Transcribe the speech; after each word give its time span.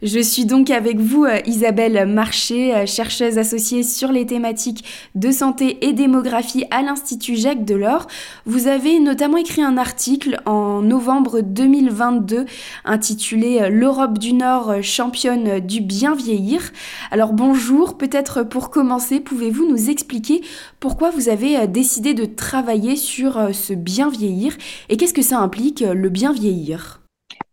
Je 0.00 0.20
suis 0.20 0.44
donc 0.44 0.70
avec 0.70 1.00
vous, 1.00 1.24
euh, 1.24 1.40
Isabelle 1.44 2.06
Marché, 2.06 2.72
euh, 2.72 2.86
chercheuse 2.86 3.36
associée 3.36 3.82
sur 3.82 4.12
les 4.12 4.26
thématiques 4.26 4.84
de 5.16 5.32
santé 5.32 5.84
et 5.84 5.92
démographie 5.92 6.64
à 6.70 6.82
l'Institut 6.82 7.34
Jacques 7.34 7.64
Delors. 7.64 8.06
Vous 8.46 8.68
avez 8.68 9.00
notamment 9.00 9.38
écrit 9.38 9.60
un 9.60 9.76
article 9.76 10.40
en 10.46 10.82
novembre 10.82 11.40
2022 11.40 12.44
intitulé 12.84 13.58
euh, 13.60 13.70
L'Europe 13.70 14.18
du 14.18 14.34
Nord 14.34 14.84
championne 14.84 15.58
du 15.58 15.80
bien 15.80 16.14
vieillir. 16.14 16.70
Alors 17.10 17.32
bonjour, 17.32 17.98
peut-être 17.98 18.44
pour 18.44 18.70
commencer, 18.70 19.18
pouvez-vous 19.18 19.68
nous 19.68 19.90
expliquer 19.90 20.42
pourquoi 20.78 21.10
vous 21.10 21.28
avez 21.28 21.66
décidé 21.66 22.14
de 22.14 22.24
travailler 22.24 22.94
sur 22.94 23.52
ce 23.52 23.72
bien 23.72 24.10
vieillir 24.10 24.56
et 24.90 24.96
qu'est-ce 24.96 25.12
que 25.14 25.22
ça 25.22 25.40
implique 25.40 25.80
le 25.80 26.08
bien 26.08 26.32
vieillir? 26.32 27.00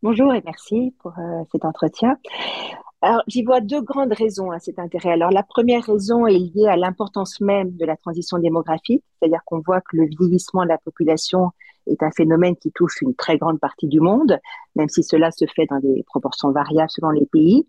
Bonjour 0.07 0.35
et 0.35 0.43
merci 0.45 0.93
pour 0.99 1.17
euh, 1.17 1.41
cet 1.51 1.65
entretien. 1.65 2.15
Alors, 3.01 3.23
j'y 3.25 3.43
vois 3.43 3.59
deux 3.59 3.81
grandes 3.81 4.13
raisons 4.13 4.51
à 4.51 4.59
cet 4.59 4.77
intérêt. 4.77 5.13
Alors, 5.13 5.31
la 5.31 5.41
première 5.41 5.83
raison 5.83 6.27
est 6.27 6.37
liée 6.37 6.67
à 6.67 6.77
l'importance 6.77 7.41
même 7.41 7.75
de 7.75 7.85
la 7.85 7.97
transition 7.97 8.37
démographique, 8.37 9.03
c'est-à-dire 9.17 9.39
qu'on 9.47 9.61
voit 9.61 9.81
que 9.81 9.97
le 9.97 10.05
vieillissement 10.05 10.61
de 10.61 10.67
la 10.67 10.77
population 10.77 11.49
est 11.87 12.03
un 12.03 12.11
phénomène 12.11 12.55
qui 12.55 12.71
touche 12.71 13.01
une 13.01 13.15
très 13.15 13.39
grande 13.39 13.59
partie 13.59 13.87
du 13.87 13.99
monde, 13.99 14.37
même 14.75 14.89
si 14.89 15.01
cela 15.01 15.31
se 15.31 15.45
fait 15.55 15.65
dans 15.65 15.79
des 15.79 16.03
proportions 16.05 16.51
variables 16.51 16.91
selon 16.91 17.09
les 17.09 17.25
pays, 17.25 17.67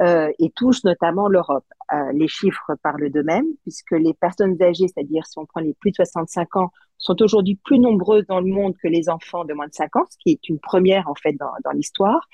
euh, 0.00 0.28
et 0.40 0.50
touche 0.50 0.82
notamment 0.82 1.28
l'Europe. 1.28 1.66
Euh, 1.92 2.12
les 2.12 2.28
chiffres 2.28 2.72
parlent 2.82 3.10
d'eux-mêmes, 3.10 3.46
puisque 3.62 3.92
les 3.92 4.14
personnes 4.14 4.60
âgées, 4.62 4.86
c'est-à-dire 4.88 5.26
si 5.26 5.38
on 5.38 5.46
prend 5.46 5.60
les 5.60 5.74
plus 5.74 5.90
de 5.90 5.96
65 5.96 6.56
ans, 6.56 6.70
sont 6.98 7.20
aujourd'hui 7.22 7.56
plus 7.64 7.78
nombreuses 7.78 8.26
dans 8.28 8.40
le 8.40 8.46
monde 8.46 8.74
que 8.80 8.86
les 8.86 9.08
enfants 9.08 9.44
de 9.44 9.54
moins 9.54 9.66
de 9.66 9.74
5 9.74 9.96
ans, 9.96 10.04
ce 10.10 10.16
qui 10.18 10.30
est 10.30 10.48
une 10.48 10.60
première 10.60 11.08
en 11.08 11.14
fait 11.14 11.32
dans, 11.32 11.50
dans 11.64 11.72
l'histoire. 11.72 12.28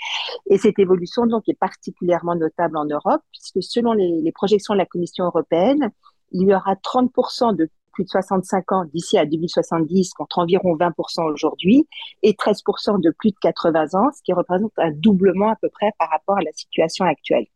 Et 0.51 0.59
cette 0.59 0.79
évolution 0.79 1.27
donc 1.27 1.49
est 1.49 1.59
particulièrement 1.59 2.35
notable 2.35 2.77
en 2.77 2.85
Europe, 2.85 3.23
puisque 3.33 3.63
selon 3.63 3.93
les, 3.93 4.21
les 4.23 4.33
projections 4.33 4.75
de 4.75 4.79
la 4.79 4.87
Commission 4.87 5.25
européenne, 5.25 5.91
il 6.33 6.49
y 6.49 6.55
aura 6.55 6.75
30% 6.75 7.55
de 7.55 7.71
plus 7.93 8.05
de 8.05 8.11
65 8.11 8.73
ans 8.73 8.85
d'ici 8.85 9.17
à 9.17 9.25
2070 9.25 10.13
contre 10.13 10.41
environ 10.41 10.77
20% 10.77 11.33
aujourd'hui 11.33 11.89
et 12.23 12.33
13% 12.33 13.01
de 13.01 13.11
plus 13.19 13.31
de 13.31 13.37
80 13.41 13.95
ans, 13.95 14.11
ce 14.15 14.23
qui 14.23 14.35
représente 14.35 14.73
un 14.77 14.91
doublement 14.91 15.51
à 15.51 15.57
peu 15.57 15.71
près 15.71 15.93
par 15.99 16.11
rapport 16.11 16.37
à 16.37 16.43
la 16.43 16.53
situation 16.53 17.07
actuelle. 17.07 17.47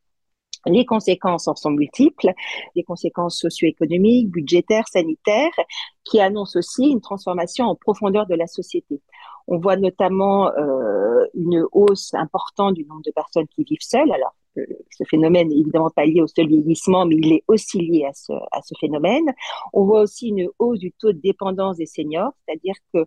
Les 0.66 0.84
conséquences 0.84 1.48
en 1.48 1.54
sont 1.54 1.70
multiples, 1.70 2.32
des 2.76 2.82
conséquences 2.82 3.38
socio-économiques, 3.38 4.30
budgétaires, 4.30 4.86
sanitaires, 4.88 5.58
qui 6.04 6.20
annoncent 6.20 6.58
aussi 6.58 6.88
une 6.88 7.00
transformation 7.00 7.66
en 7.66 7.74
profondeur 7.74 8.26
de 8.26 8.34
la 8.34 8.46
société. 8.46 9.00
On 9.46 9.58
voit 9.58 9.76
notamment 9.76 10.50
euh, 10.52 11.24
une 11.34 11.64
hausse 11.72 12.14
importante 12.14 12.74
du 12.74 12.84
nombre 12.84 13.02
de 13.04 13.10
personnes 13.10 13.48
qui 13.48 13.64
vivent 13.64 13.78
seules. 13.80 14.12
Alors, 14.12 14.34
ce 14.56 15.04
phénomène 15.04 15.48
n'est 15.48 15.58
évidemment 15.58 15.90
pas 15.90 16.04
lié 16.04 16.20
au 16.20 16.26
seul 16.26 16.48
vieillissement, 16.48 17.06
mais 17.06 17.16
il 17.16 17.32
est 17.32 17.44
aussi 17.48 17.78
lié 17.78 18.04
à 18.04 18.12
ce 18.62 18.74
phénomène. 18.80 19.32
On 19.72 19.84
voit 19.84 20.02
aussi 20.02 20.28
une 20.28 20.48
hausse 20.58 20.78
du 20.78 20.92
taux 20.92 21.12
de 21.12 21.20
dépendance 21.20 21.76
des 21.76 21.86
seniors, 21.86 22.32
c'est-à-dire 22.46 22.74
que 22.92 23.06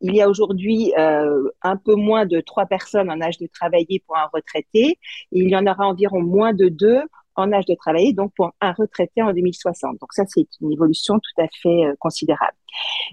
il 0.00 0.14
y 0.14 0.22
a 0.22 0.28
aujourd'hui 0.28 0.92
euh, 0.98 1.48
un 1.62 1.76
peu 1.76 1.94
moins 1.94 2.26
de 2.26 2.40
trois 2.40 2.66
personnes 2.66 3.10
en 3.10 3.20
âge 3.20 3.38
de 3.38 3.46
travailler 3.46 4.02
pour 4.06 4.16
un 4.16 4.28
retraité, 4.32 4.90
et 4.90 4.98
il 5.32 5.48
y 5.48 5.56
en 5.56 5.66
aura 5.66 5.86
environ 5.86 6.20
moins 6.20 6.52
de 6.52 6.68
deux 6.68 7.02
en 7.34 7.52
âge 7.52 7.66
de 7.66 7.74
travailler, 7.74 8.12
donc 8.12 8.32
pour 8.36 8.50
un 8.60 8.72
retraité 8.72 9.22
en 9.22 9.32
2060. 9.32 9.98
Donc 10.00 10.12
ça, 10.12 10.24
c'est 10.26 10.46
une 10.60 10.72
évolution 10.72 11.18
tout 11.20 11.42
à 11.42 11.46
fait 11.62 11.84
euh, 11.84 11.94
considérable. 12.00 12.56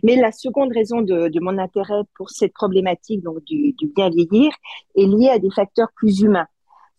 Mais 0.03 0.15
la 0.15 0.31
seconde 0.31 0.71
raison 0.73 1.01
de, 1.01 1.29
de, 1.29 1.39
mon 1.39 1.57
intérêt 1.57 2.01
pour 2.15 2.29
cette 2.31 2.53
problématique 2.53 3.21
donc 3.21 3.43
du, 3.45 3.73
du 3.73 3.87
bien 3.87 4.09
vieillir 4.09 4.51
est 4.95 5.05
liée 5.05 5.29
à 5.29 5.39
des 5.39 5.51
facteurs 5.51 5.89
plus 5.95 6.21
humains. 6.21 6.47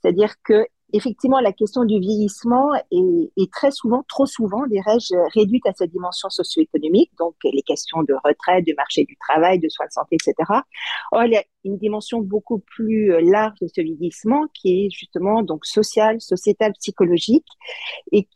C'est-à-dire 0.00 0.34
que 0.44 0.66
effectivement, 0.96 1.40
la 1.40 1.52
question 1.52 1.84
du 1.84 1.98
vieillissement 2.00 2.74
est, 2.74 3.52
très 3.52 3.70
souvent, 3.70 4.04
trop 4.08 4.26
souvent, 4.26 4.66
dirais-je, 4.66 5.14
réduite 5.38 5.66
à 5.66 5.72
sa 5.72 5.86
dimension 5.86 6.28
socio-économique, 6.30 7.10
donc 7.18 7.34
les 7.44 7.62
questions 7.62 8.02
de 8.02 8.14
retraite, 8.24 8.66
de 8.66 8.74
marché 8.76 9.04
du 9.04 9.16
travail, 9.16 9.58
de 9.58 9.68
soins 9.68 9.86
de 9.86 9.92
santé, 9.92 10.16
etc. 10.16 10.34
Or, 11.12 11.24
il 11.24 11.32
y 11.32 11.36
a 11.36 11.44
une 11.64 11.78
dimension 11.78 12.20
beaucoup 12.20 12.58
plus 12.58 13.12
large 13.30 13.58
de 13.60 13.68
ce 13.68 13.80
vieillissement 13.80 14.44
qui 14.54 14.86
est 14.86 14.90
justement 14.90 15.42
donc 15.42 15.66
sociale, 15.66 16.20
sociétale, 16.20 16.72
psychologique, 16.80 17.46
et 18.12 18.28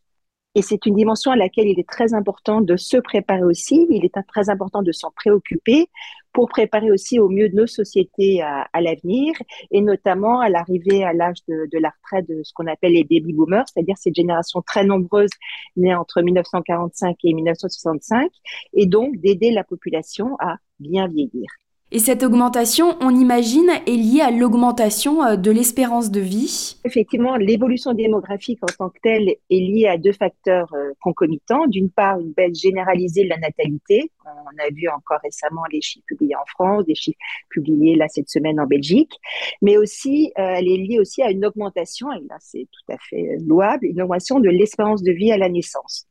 et 0.55 0.62
c'est 0.62 0.84
une 0.87 0.97
dimension 0.97 1.31
à 1.31 1.37
laquelle 1.37 1.69
il 1.69 1.78
est 1.78 1.88
très 1.88 2.12
important 2.12 2.61
de 2.61 2.77
se 2.77 2.97
préparer 2.97 3.44
aussi. 3.44 3.87
Il 3.88 4.05
est 4.05 4.15
très 4.27 4.50
important 4.50 4.83
de 4.83 4.91
s'en 4.91 5.11
préoccuper 5.12 5.87
pour 6.33 6.49
préparer 6.49 6.91
aussi 6.91 7.21
au 7.21 7.28
mieux 7.28 7.49
nos 7.53 7.66
sociétés 7.66 8.43
à, 8.43 8.81
l'avenir 8.81 9.34
et 9.71 9.81
notamment 9.81 10.41
à 10.41 10.49
l'arrivée 10.49 11.05
à 11.05 11.12
l'âge 11.12 11.39
de, 11.49 11.69
de, 11.72 11.78
la 11.78 11.91
retraite 11.91 12.28
de 12.28 12.43
ce 12.43 12.53
qu'on 12.53 12.66
appelle 12.66 12.93
les 12.93 13.05
baby 13.05 13.33
boomers, 13.33 13.65
c'est-à-dire 13.69 13.97
cette 13.99 14.15
génération 14.15 14.62
très 14.62 14.84
nombreuse 14.84 15.31
née 15.77 15.94
entre 15.94 16.21
1945 16.21 17.16
et 17.25 17.34
1965 17.34 18.31
et 18.75 18.87
donc 18.87 19.16
d'aider 19.19 19.53
la 19.53 19.65
population 19.65 20.37
à 20.41 20.56
bien 20.78 21.06
vieillir. 21.09 21.49
Et 21.93 21.99
cette 21.99 22.23
augmentation, 22.23 22.97
on 23.01 23.11
imagine, 23.11 23.69
est 23.84 23.97
liée 23.97 24.21
à 24.21 24.31
l'augmentation 24.31 25.25
euh, 25.25 25.34
de 25.34 25.51
l'espérance 25.51 26.12
de 26.12 26.21
vie 26.21 26.77
Effectivement, 26.84 27.34
l'évolution 27.34 27.95
démographique 27.95 28.61
en 28.62 28.73
tant 28.78 28.91
que 28.91 29.01
telle 29.03 29.28
est 29.28 29.39
liée 29.51 29.89
à 29.89 29.99
deux 29.99 30.12
facteurs 30.12 30.73
euh, 30.75 30.93
concomitants. 31.03 31.67
D'une 31.67 31.91
part, 31.91 32.21
une 32.21 32.31
baisse 32.31 32.61
généralisée 32.61 33.25
de 33.25 33.28
la 33.31 33.39
natalité. 33.39 34.12
On 34.25 34.65
a 34.65 34.71
vu 34.73 34.89
encore 34.89 35.19
récemment 35.25 35.62
les 35.73 35.81
chiffres 35.81 36.05
publiés 36.06 36.37
en 36.37 36.47
France, 36.47 36.84
des 36.87 36.95
chiffres 36.95 37.19
publiés 37.49 37.97
là 37.97 38.07
cette 38.07 38.31
semaine 38.31 38.61
en 38.61 38.67
Belgique. 38.67 39.12
Mais 39.61 39.77
aussi, 39.77 40.33
euh, 40.39 40.55
elle 40.59 40.69
est 40.69 40.77
liée 40.77 41.01
aussi 41.01 41.22
à 41.22 41.31
une 41.33 41.45
augmentation, 41.45 42.12
et 42.12 42.21
là 42.28 42.37
c'est 42.39 42.69
tout 42.71 42.93
à 42.93 42.99
fait 42.99 43.37
louable, 43.45 43.87
une 43.87 44.01
augmentation 44.01 44.39
de 44.39 44.49
l'espérance 44.49 45.03
de 45.03 45.11
vie 45.11 45.33
à 45.33 45.39
la 45.39 45.49
naissance. 45.49 46.07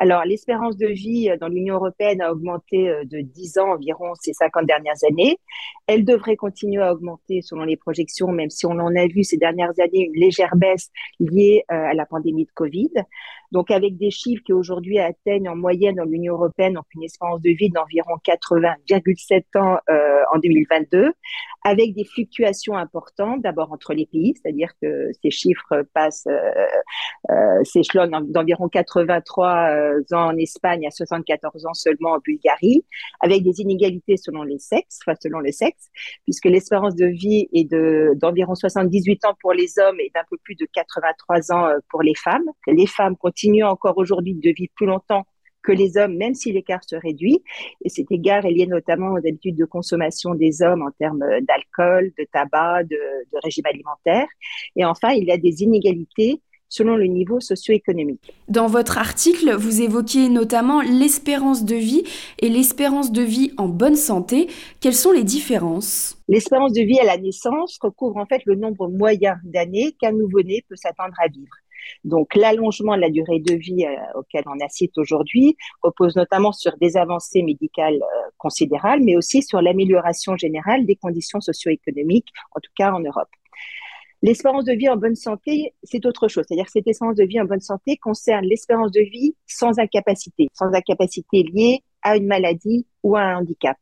Alors, 0.00 0.24
l'espérance 0.24 0.76
de 0.76 0.86
vie 0.86 1.28
dans 1.40 1.48
l'Union 1.48 1.74
européenne 1.74 2.20
a 2.20 2.30
augmenté 2.30 2.88
euh, 2.88 3.04
de 3.04 3.20
10 3.20 3.58
ans 3.58 3.72
environ 3.72 4.14
ces 4.14 4.32
50 4.32 4.64
dernières 4.64 5.02
années. 5.10 5.38
Elle 5.88 6.04
devrait 6.04 6.36
continuer 6.36 6.80
à 6.80 6.92
augmenter 6.92 7.42
selon 7.42 7.64
les 7.64 7.76
projections, 7.76 8.28
même 8.28 8.48
si 8.48 8.64
on 8.64 8.78
en 8.78 8.94
a 8.94 9.06
vu 9.08 9.24
ces 9.24 9.38
dernières 9.38 9.72
années 9.80 10.06
une 10.06 10.14
légère 10.14 10.54
baisse 10.54 10.90
liée 11.18 11.64
euh, 11.72 11.74
à 11.74 11.94
la 11.94 12.06
pandémie 12.06 12.44
de 12.44 12.50
Covid. 12.54 12.92
Donc, 13.52 13.70
avec 13.70 13.96
des 13.96 14.10
chiffres 14.10 14.42
qui 14.44 14.52
aujourd'hui 14.52 14.98
atteignent 14.98 15.48
en 15.48 15.56
moyenne 15.56 15.96
dans 15.96 16.04
l'Union 16.04 16.34
européenne 16.34 16.74
donc 16.74 16.84
une 16.94 17.04
espérance 17.04 17.40
de 17.40 17.50
vie 17.50 17.70
d'environ 17.70 18.14
80,7 18.26 19.58
ans 19.58 19.78
euh, 19.90 20.22
en 20.34 20.38
2022, 20.38 21.12
avec 21.64 21.94
des 21.94 22.04
fluctuations 22.04 22.76
importantes, 22.76 23.42
d'abord 23.42 23.72
entre 23.72 23.94
les 23.94 24.06
pays, 24.06 24.34
c'est-à-dire 24.36 24.70
que 24.80 25.10
ces 25.22 25.30
chiffres 25.30 25.84
passent, 25.94 26.26
euh, 26.28 26.66
euh, 27.30 27.64
s'échelonnent 27.64 28.30
d'environ 28.30 28.68
83 28.68 29.70
euh, 29.70 30.00
ans 30.12 30.28
en 30.28 30.36
Espagne 30.36 30.86
à 30.86 30.90
74 30.90 31.66
ans 31.66 31.74
seulement 31.74 32.12
en 32.12 32.18
Bulgarie, 32.18 32.84
avec 33.20 33.42
des 33.42 33.60
inégalités 33.60 34.16
selon 34.16 34.42
les 34.42 34.58
sexes, 34.58 35.00
enfin 35.04 35.16
selon 35.20 35.40
les 35.40 35.52
sexes, 35.52 35.88
puisque 36.24 36.46
l'espérance 36.46 36.94
de 36.94 37.06
vie 37.06 37.48
est 37.52 37.70
de 37.70 38.12
d'environ 38.16 38.54
78 38.54 39.24
ans 39.24 39.34
pour 39.40 39.52
les 39.52 39.78
hommes 39.78 39.98
et 40.00 40.10
d'un 40.14 40.22
peu 40.30 40.36
plus 40.42 40.54
de 40.54 40.66
83 40.72 41.52
ans 41.52 41.66
euh, 41.66 41.78
pour 41.90 42.02
les 42.02 42.14
femmes. 42.14 42.44
Les 42.66 42.86
femmes 42.86 43.16
continuent 43.16 43.37
encore 43.62 43.98
aujourd'hui 43.98 44.34
de 44.34 44.50
vivre 44.50 44.72
plus 44.74 44.86
longtemps 44.86 45.24
que 45.62 45.72
les 45.72 45.96
hommes, 45.96 46.16
même 46.16 46.34
si 46.34 46.52
l'écart 46.52 46.82
se 46.86 46.96
réduit. 46.96 47.42
Et 47.84 47.88
cet 47.88 48.10
égard 48.10 48.46
est 48.46 48.52
lié 48.52 48.66
notamment 48.66 49.12
aux 49.12 49.18
habitudes 49.18 49.56
de 49.56 49.64
consommation 49.64 50.34
des 50.34 50.62
hommes 50.62 50.82
en 50.82 50.90
termes 50.98 51.24
d'alcool, 51.42 52.12
de 52.18 52.26
tabac, 52.32 52.84
de, 52.84 52.96
de 52.96 53.38
régime 53.42 53.66
alimentaire. 53.66 54.26
Et 54.76 54.84
enfin, 54.84 55.10
il 55.10 55.24
y 55.24 55.32
a 55.32 55.36
des 55.36 55.62
inégalités 55.62 56.40
selon 56.68 56.96
le 56.96 57.06
niveau 57.06 57.40
socio-économique. 57.40 58.32
Dans 58.48 58.66
votre 58.66 58.98
article, 58.98 59.54
vous 59.54 59.80
évoquez 59.80 60.28
notamment 60.28 60.82
l'espérance 60.82 61.64
de 61.64 61.74
vie 61.74 62.04
et 62.40 62.48
l'espérance 62.48 63.10
de 63.10 63.22
vie 63.22 63.52
en 63.56 63.68
bonne 63.68 63.96
santé. 63.96 64.48
Quelles 64.80 64.94
sont 64.94 65.12
les 65.12 65.24
différences? 65.24 66.22
L'espérance 66.28 66.72
de 66.74 66.82
vie 66.82 67.00
à 67.00 67.04
la 67.04 67.16
naissance 67.16 67.78
recouvre 67.80 68.18
en 68.18 68.26
fait 68.26 68.42
le 68.44 68.54
nombre 68.54 68.88
moyen 68.88 69.36
d'années 69.44 69.96
qu'un 69.98 70.12
nouveau-né 70.12 70.64
peut 70.68 70.76
s'attendre 70.76 71.14
à 71.18 71.28
vivre. 71.28 71.54
Donc 72.04 72.34
l'allongement 72.34 72.96
de 72.96 73.00
la 73.00 73.10
durée 73.10 73.40
de 73.40 73.54
vie 73.54 73.84
euh, 73.84 74.18
auquel 74.18 74.44
on 74.46 74.64
assiste 74.64 74.98
aujourd'hui 74.98 75.56
repose 75.82 76.16
notamment 76.16 76.52
sur 76.52 76.76
des 76.78 76.96
avancées 76.96 77.42
médicales 77.42 77.94
euh, 78.02 78.30
considérables, 78.36 79.02
mais 79.04 79.16
aussi 79.16 79.42
sur 79.42 79.60
l'amélioration 79.60 80.36
générale 80.36 80.86
des 80.86 80.96
conditions 80.96 81.40
socio-économiques, 81.40 82.28
en 82.54 82.60
tout 82.60 82.72
cas 82.76 82.92
en 82.92 83.00
Europe. 83.00 83.28
L'espérance 84.20 84.64
de 84.64 84.72
vie 84.72 84.88
en 84.88 84.96
bonne 84.96 85.14
santé, 85.14 85.74
c'est 85.84 86.04
autre 86.04 86.26
chose. 86.26 86.44
C'est-à-dire 86.48 86.68
cette 86.68 86.88
espérance 86.88 87.14
de 87.14 87.24
vie 87.24 87.40
en 87.40 87.44
bonne 87.44 87.60
santé 87.60 87.96
concerne 87.96 88.44
l'espérance 88.44 88.90
de 88.90 89.00
vie 89.00 89.36
sans 89.46 89.78
incapacité, 89.78 90.48
sans 90.54 90.72
incapacité 90.74 91.44
liée 91.44 91.84
à 92.02 92.16
une 92.16 92.26
maladie 92.26 92.86
ou 93.04 93.16
à 93.16 93.20
un 93.20 93.38
handicap. 93.38 93.76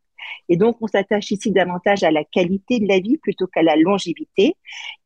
Et 0.49 0.56
donc, 0.56 0.76
on 0.81 0.87
s'attache 0.87 1.31
ici 1.31 1.50
davantage 1.50 2.02
à 2.02 2.11
la 2.11 2.25
qualité 2.25 2.78
de 2.81 2.87
la 2.87 3.00
vie 3.00 3.19
plutôt 3.19 3.46
qu'à 3.46 3.62
la 3.62 3.76
longévité. 3.76 4.55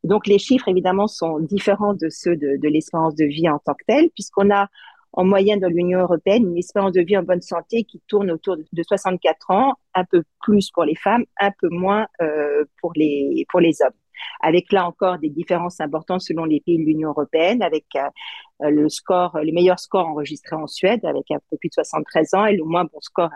donc, 0.03 0.27
les 0.27 0.39
chiffres, 0.39 0.67
évidemment, 0.67 1.07
sont 1.07 1.39
différents 1.39 1.93
de 1.93 2.09
ceux 2.09 2.35
de, 2.35 2.67
l'espérance 2.67 3.15
de 3.15 3.25
vie 3.25 3.49
en 3.49 3.59
tant 3.59 3.73
que 3.73 3.83
telle, 3.87 4.09
puisqu'on 4.11 4.51
a 4.51 4.67
en 5.13 5.25
moyenne 5.25 5.59
dans 5.59 5.67
l'Union 5.67 5.99
européenne 5.99 6.47
une 6.47 6.57
espérance 6.57 6.93
de 6.93 7.01
vie 7.01 7.17
en 7.17 7.23
bonne 7.23 7.41
santé 7.41 7.83
qui 7.83 8.01
tourne 8.07 8.31
autour 8.31 8.55
de 8.57 8.83
64 8.83 9.51
ans, 9.51 9.73
un 9.93 10.05
peu 10.05 10.23
plus 10.41 10.71
pour 10.71 10.85
les 10.85 10.95
femmes, 10.95 11.25
un 11.39 11.51
peu 11.51 11.67
moins 11.69 12.07
euh, 12.21 12.63
pour, 12.79 12.93
les, 12.95 13.45
pour 13.49 13.59
les 13.59 13.81
hommes. 13.81 13.91
Avec 14.41 14.71
là 14.71 14.87
encore 14.87 15.17
des 15.17 15.29
différences 15.29 15.81
importantes 15.81 16.21
selon 16.21 16.45
les 16.45 16.61
pays 16.61 16.77
de 16.77 16.83
l'Union 16.83 17.09
européenne, 17.09 17.61
avec 17.61 17.85
euh, 17.95 18.69
le 18.69 18.87
score, 18.87 19.37
les 19.39 19.51
meilleurs 19.51 19.79
scores 19.79 20.07
enregistrés 20.07 20.55
en 20.55 20.67
Suède 20.67 21.03
avec 21.03 21.31
un 21.31 21.39
peu 21.49 21.57
plus 21.57 21.69
de 21.69 21.73
73 21.73 22.33
ans 22.35 22.45
et 22.45 22.55
le 22.55 22.63
moins 22.63 22.85
bon 22.85 22.99
score 23.01 23.31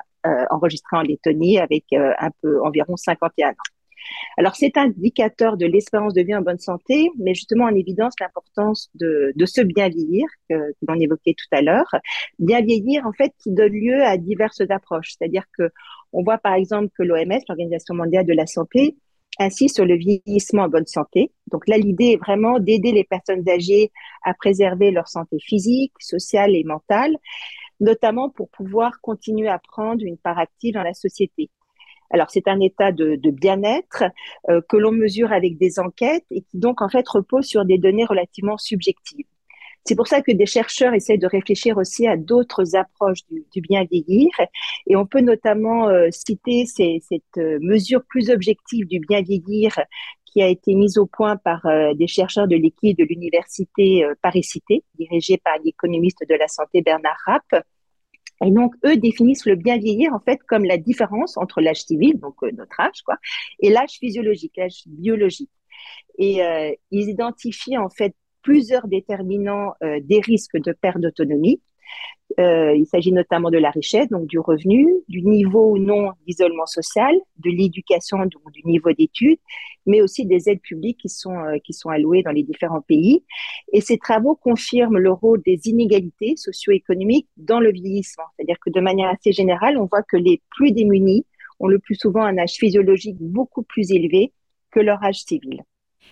enregistré 0.50 0.98
en 0.98 1.01
Lettonie 1.01 1.60
avec 1.60 1.86
un 1.94 2.30
peu 2.42 2.62
environ 2.63 2.95
51 2.95 3.50
ans. 3.50 3.54
Alors, 4.38 4.56
c'est 4.56 4.77
un 4.77 4.86
indicateur 4.86 5.57
de 5.57 5.66
l'espérance 5.66 6.13
de 6.13 6.22
vie 6.22 6.36
en 6.36 6.42
bonne 6.42 6.60
santé, 6.60 7.10
mais 7.18 7.33
justement 7.33 7.66
en 7.66 7.75
évidence 7.75 8.13
l'importance 8.19 8.89
de, 8.95 9.33
de 9.36 9.45
ce 9.45 9.62
bien 9.62 9.89
vieillir 9.89 10.25
que, 10.50 10.56
que 10.56 10.86
l'on 10.88 11.00
évoquait 11.00 11.33
tout 11.33 11.56
à 11.56 11.62
l'heure. 11.62 11.89
Bien 12.39 12.62
vieillir, 12.62 13.06
en 13.06 13.13
fait, 13.13 13.31
qui 13.42 13.51
donne 13.51 13.74
lieu 13.74 14.04
à 14.04 14.18
diverses 14.18 14.62
approches. 14.69 15.13
C'est-à-dire 15.18 15.44
que 15.57 15.69
on 16.13 16.24
voit 16.24 16.38
par 16.38 16.54
exemple 16.54 16.89
que 16.98 17.04
l'OMS, 17.04 17.39
l'Organisation 17.50 17.94
mondiale 17.95 18.25
de 18.25 18.33
la 18.33 18.48
santé, 18.48 18.95
insiste 19.38 19.75
sur 19.75 19.86
le 19.86 19.95
vieillissement 19.95 20.63
en 20.63 20.69
bonne 20.69 20.86
santé. 20.86 21.31
Donc 21.51 21.68
là, 21.68 21.78
l'idée 21.78 22.13
est 22.13 22.18
vraiment 22.18 22.60
d'aider 22.60 22.94
les 22.94 23.04
personnes 23.04 23.48
âgées 23.50 23.92
à 24.24 24.33
préserver 24.33 24.92
leur 24.92 25.10
santé 25.10 25.38
physique, 25.42 25.92
sociale 26.00 26.56
et 26.56 26.63
mentale, 26.63 27.18
notamment 27.80 28.30
pour 28.30 28.50
pouvoir 28.50 29.00
continuer 29.01 29.48
à 29.48 29.60
prendre 29.60 30.04
une 30.04 30.18
part 30.18 30.39
active 30.39 30.74
dans 30.74 30.83
la 30.83 30.94
société. 30.94 31.50
Alors 32.12 32.30
c'est 32.30 32.48
un 32.48 32.60
état 32.60 32.92
de, 32.92 33.18
bien-être 33.31 34.04
euh, 34.50 34.62
que 34.69 34.77
l'on 34.77 34.92
mesure 34.92 35.31
avec 35.31 35.57
des 35.57 35.80
enquêtes 35.80 36.25
et 36.31 36.42
qui 36.42 36.60
donc 36.60 36.81
en 36.81 36.89
fait 36.89 37.07
repose 37.07 37.45
sur 37.45 37.66
des 37.66 37.77
données 37.77 38.06
relativement 38.06 38.57
subjectives. 38.57 39.25
C'est 39.88 39.95
pour 39.95 40.07
ça 40.07 40.22
que 40.22 40.31
des 40.31 40.48
chercheurs 40.48 40.95
essaient 40.95 41.19
de 41.19 41.27
réfléchir 41.27 41.77
aussi 41.77 42.07
à 42.07 42.18
d'autres 42.18 42.75
approches 42.75 43.19
du, 43.30 43.62
bien 43.62 43.83
vieillir. 43.83 44.31
Et 44.88 44.95
on 44.95 45.06
peut 45.06 45.21
notamment 45.21 45.89
euh, 45.89 46.07
citer 46.10 46.66
cette 46.66 47.21
euh, 47.38 47.60
mesure 47.62 48.01
plus 48.10 48.31
objective 48.31 48.88
du 48.88 49.00
bien 49.00 49.21
vieillir 49.21 49.78
qui 50.36 50.42
a 50.42 50.50
été 50.50 50.76
mise 50.76 50.98
au 50.98 51.06
point 51.06 51.38
par 51.38 51.62
des 51.96 52.08
chercheurs 52.08 52.50
de 52.50 52.58
l'équipe 52.58 52.98
de 52.98 53.06
l'université 53.06 54.06
Paris-Cité, 54.22 54.84
dirigée 55.00 55.38
par 55.38 55.54
l'économiste 55.64 56.26
de 56.28 56.36
la 56.36 56.50
santé 56.50 56.82
Bernard 56.82 57.16
Rapp, 57.26 57.64
et 58.44 58.52
donc, 58.52 58.76
eux 58.86 58.98
définissent 58.98 59.46
le 59.46 59.56
bien 59.56 59.78
vieillir, 59.78 60.14
en 60.14 60.20
fait, 60.20 60.40
comme 60.48 60.66
la 60.66 60.78
différence 60.78 61.38
entre 61.38 61.62
l'âge 61.62 61.84
civil, 61.84 62.20
donc 62.20 62.36
euh, 62.44 62.52
notre 62.52 62.80
âge, 62.80 63.02
quoi, 63.06 63.16
et 63.60 63.70
l'âge 63.70 63.98
physiologique, 64.00 64.54
l'âge 64.58 64.84
biologique. 64.88 65.52
Et 66.18 66.44
euh, 66.44 66.72
ils 66.92 67.10
identifient, 67.10 67.78
en 67.78 67.90
fait, 67.90 68.14
plusieurs 68.42 68.88
déterminants 68.88 69.74
euh, 69.84 70.00
des 70.04 70.20
risques 70.20 70.58
de 70.58 70.74
perte 70.74 71.00
d'autonomie. 71.00 71.62
Euh, 72.40 72.76
il 72.76 72.86
s'agit 72.86 73.12
notamment 73.12 73.50
de 73.50 73.58
la 73.58 73.70
richesse, 73.70 74.10
donc 74.10 74.28
du 74.28 74.40
revenu, 74.40 74.94
du 75.08 75.22
niveau 75.22 75.72
ou 75.72 75.78
non 75.78 76.12
d'isolement 76.26 76.66
social, 76.66 77.16
de 77.38 77.50
l'éducation, 77.50 78.18
donc 78.18 78.52
du 78.52 78.62
niveau 78.66 78.92
d'études, 78.92 79.40
mais 79.86 80.02
aussi 80.02 80.26
des 80.26 80.50
aides 80.50 80.62
publiques 80.62 81.00
qui 81.00 81.10
sont, 81.10 81.38
euh, 81.38 81.58
qui 81.64 81.72
sont 81.74 81.90
allouées 81.90 82.24
dans 82.24 82.32
les 82.32 82.44
différents 82.44 82.82
pays. 82.82 83.24
Et 83.72 83.80
ces 83.80 83.98
travaux 83.98 84.36
confirment 84.36 84.98
le 84.98 85.12
rôle 85.12 85.42
des 85.44 85.68
inégalités 85.70 86.34
socio-économiques 86.36 87.30
dans 87.38 87.60
le 87.60 87.72
vieillissement. 87.72 88.26
C'est-à-dire 88.36 88.58
que 88.60 88.72
de 88.72 88.81
manière 88.81 89.10
assez 89.10 89.31
générale, 89.31 89.78
on 89.78 89.86
voit 89.86 90.04
que 90.04 90.18
les 90.18 90.42
plus 90.50 90.72
démunis 90.72 91.26
ont 91.60 91.68
le 91.68 91.80
plus 91.80 91.96
souvent 91.96 92.24
un 92.24 92.38
âge 92.38 92.56
physiologique 92.56 93.18
beaucoup 93.20 93.64
plus 93.64 93.92
élevé 93.92 94.34
que 94.72 94.81
leur 94.81 95.02
âge 95.04 95.24
civil. 95.24 95.64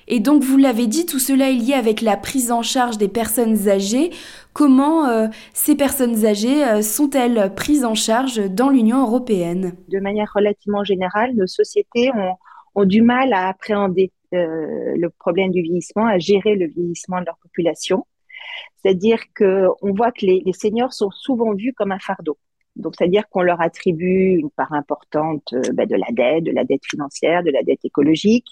Et 0.08 0.20
donc, 0.20 0.44
vous 0.44 0.58
l'avez 0.58 0.88
dit, 0.88 1.06
tout 1.06 1.20
cela 1.20 1.50
est 1.50 1.56
lié 1.56 1.74
avec 1.74 2.02
la 2.02 2.18
prise 2.18 2.52
en 2.52 2.62
charge 2.62 2.98
des 2.98 3.08
personnes 3.08 3.70
âgées. 3.70 4.12
Comment 4.54 5.08
euh, 5.08 5.28
ces 5.54 5.76
personnes 5.76 6.26
âgées 6.26 6.64
euh, 6.66 6.82
sont-elles 6.82 7.54
prises 7.56 7.86
en 7.86 7.96
charge 7.96 8.50
dans 8.50 8.70
l'Union 8.70 9.02
européenne? 9.02 9.74
De 9.90 10.00
manière 10.00 10.32
relativement 10.36 10.84
générale, 10.84 11.34
nos 11.36 11.48
sociétés 11.48 12.12
ont, 12.14 12.36
ont 12.76 12.86
du 12.86 13.02
mal 13.02 13.34
à 13.34 13.48
appréhender 13.48 14.12
euh, 14.34 14.96
le 14.96 15.10
problème 15.10 15.52
du 15.52 15.62
vieillissement, 15.62 16.06
à 16.06 16.18
gérer 16.18 16.56
le 16.56 16.68
vieillissement 16.68 17.20
de 17.20 17.26
leur 17.26 17.38
population. 17.38 18.06
C'est-à-dire 18.78 19.20
qu'on 19.38 19.94
voit 19.94 20.12
que 20.12 20.26
les, 20.26 20.42
les 20.46 20.54
seniors 20.54 20.94
sont 20.94 21.12
souvent 21.12 21.54
vus 21.54 21.74
comme 21.74 21.92
un 21.92 22.00
fardeau. 22.00 22.38
Donc, 22.76 22.96
c'est-à-dire 22.98 23.28
qu'on 23.30 23.44
leur 23.44 23.62
attribue 23.62 24.38
une 24.40 24.50
part 24.50 24.74
importante 24.74 25.54
euh, 25.54 25.62
bah, 25.74 25.86
de 25.86 25.96
la 25.96 26.08
dette, 26.12 26.44
de 26.46 26.52
la 26.52 26.64
dette 26.64 26.86
financière, 26.86 27.44
de 27.44 27.52
la 27.52 27.62
dette 27.62 27.86
écologique. 27.86 28.48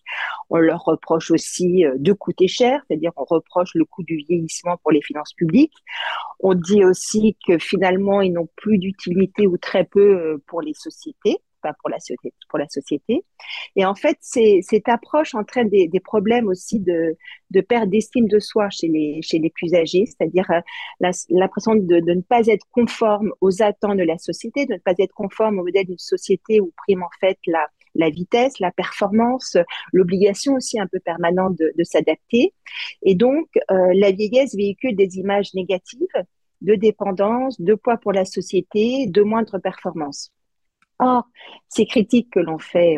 On 0.49 0.57
leur 0.57 0.83
reproche 0.83 1.31
aussi 1.31 1.85
euh, 1.85 1.95
de 1.97 2.13
coûter 2.13 2.47
cher, 2.47 2.81
c'est-à-dire 2.87 3.11
on 3.15 3.23
reproche 3.23 3.71
le 3.73 3.85
coût 3.85 4.03
du 4.03 4.17
vieillissement 4.17 4.77
pour 4.83 4.91
les 4.91 5.01
finances 5.01 5.33
publiques. 5.33 5.73
On 6.39 6.53
dit 6.53 6.85
aussi 6.85 7.35
que 7.47 7.57
finalement, 7.57 8.21
ils 8.21 8.33
n'ont 8.33 8.49
plus 8.55 8.77
d'utilité 8.77 9.47
ou 9.47 9.57
très 9.57 9.85
peu 9.85 10.17
euh, 10.17 10.43
pour 10.47 10.61
les 10.61 10.73
sociétés 10.73 11.37
pour 11.79 11.89
la, 11.89 11.97
pour 12.49 12.59
la 12.59 12.67
société. 12.67 13.23
Et 13.75 13.85
en 13.85 13.95
fait, 13.95 14.17
cette 14.21 14.89
approche 14.89 15.35
entraîne 15.35 15.69
des, 15.69 15.89
problèmes 16.03 16.47
aussi 16.47 16.79
de, 16.79 17.15
de 17.51 17.61
perte 17.61 17.89
d'estime 17.89 18.27
de 18.27 18.39
soi 18.39 18.69
chez 18.69 18.87
les, 18.87 19.21
chez 19.21 19.39
les 19.39 19.49
plus 19.49 19.73
âgés, 19.73 20.05
c'est-à-dire 20.05 20.49
euh, 20.51 21.11
l'impression 21.29 21.75
de, 21.75 21.99
de, 21.99 22.13
ne 22.13 22.21
pas 22.21 22.47
être 22.47 22.65
conforme 22.71 23.31
aux 23.39 23.61
attentes 23.61 23.97
de 23.97 24.03
la 24.03 24.17
société, 24.17 24.65
de 24.65 24.73
ne 24.73 24.79
pas 24.79 24.93
être 24.97 25.13
conforme 25.13 25.59
au 25.59 25.63
modèle 25.63 25.85
d'une 25.85 25.97
société 25.97 26.59
où 26.59 26.71
prime 26.75 27.03
en 27.03 27.09
fait 27.19 27.37
la, 27.47 27.67
la 27.95 28.09
vitesse, 28.09 28.59
la 28.59 28.71
performance, 28.71 29.57
l'obligation 29.93 30.53
aussi 30.53 30.79
un 30.79 30.87
peu 30.87 30.99
permanente 30.99 31.57
de, 31.57 31.71
de 31.77 31.83
s'adapter. 31.83 32.53
Et 33.03 33.15
donc, 33.15 33.47
euh, 33.69 33.91
la 33.93 34.11
vieillesse 34.11 34.55
véhicule 34.55 34.95
des 34.95 35.17
images 35.17 35.53
négatives 35.53 36.07
de 36.61 36.75
dépendance, 36.75 37.59
de 37.59 37.73
poids 37.73 37.97
pour 37.97 38.13
la 38.13 38.25
société, 38.25 39.07
de 39.07 39.21
moindre 39.21 39.57
performance. 39.57 40.31
Or, 41.01 41.23
ces 41.67 41.85
critiques 41.85 42.29
que 42.31 42.39
l'on 42.39 42.59
fait 42.59 42.95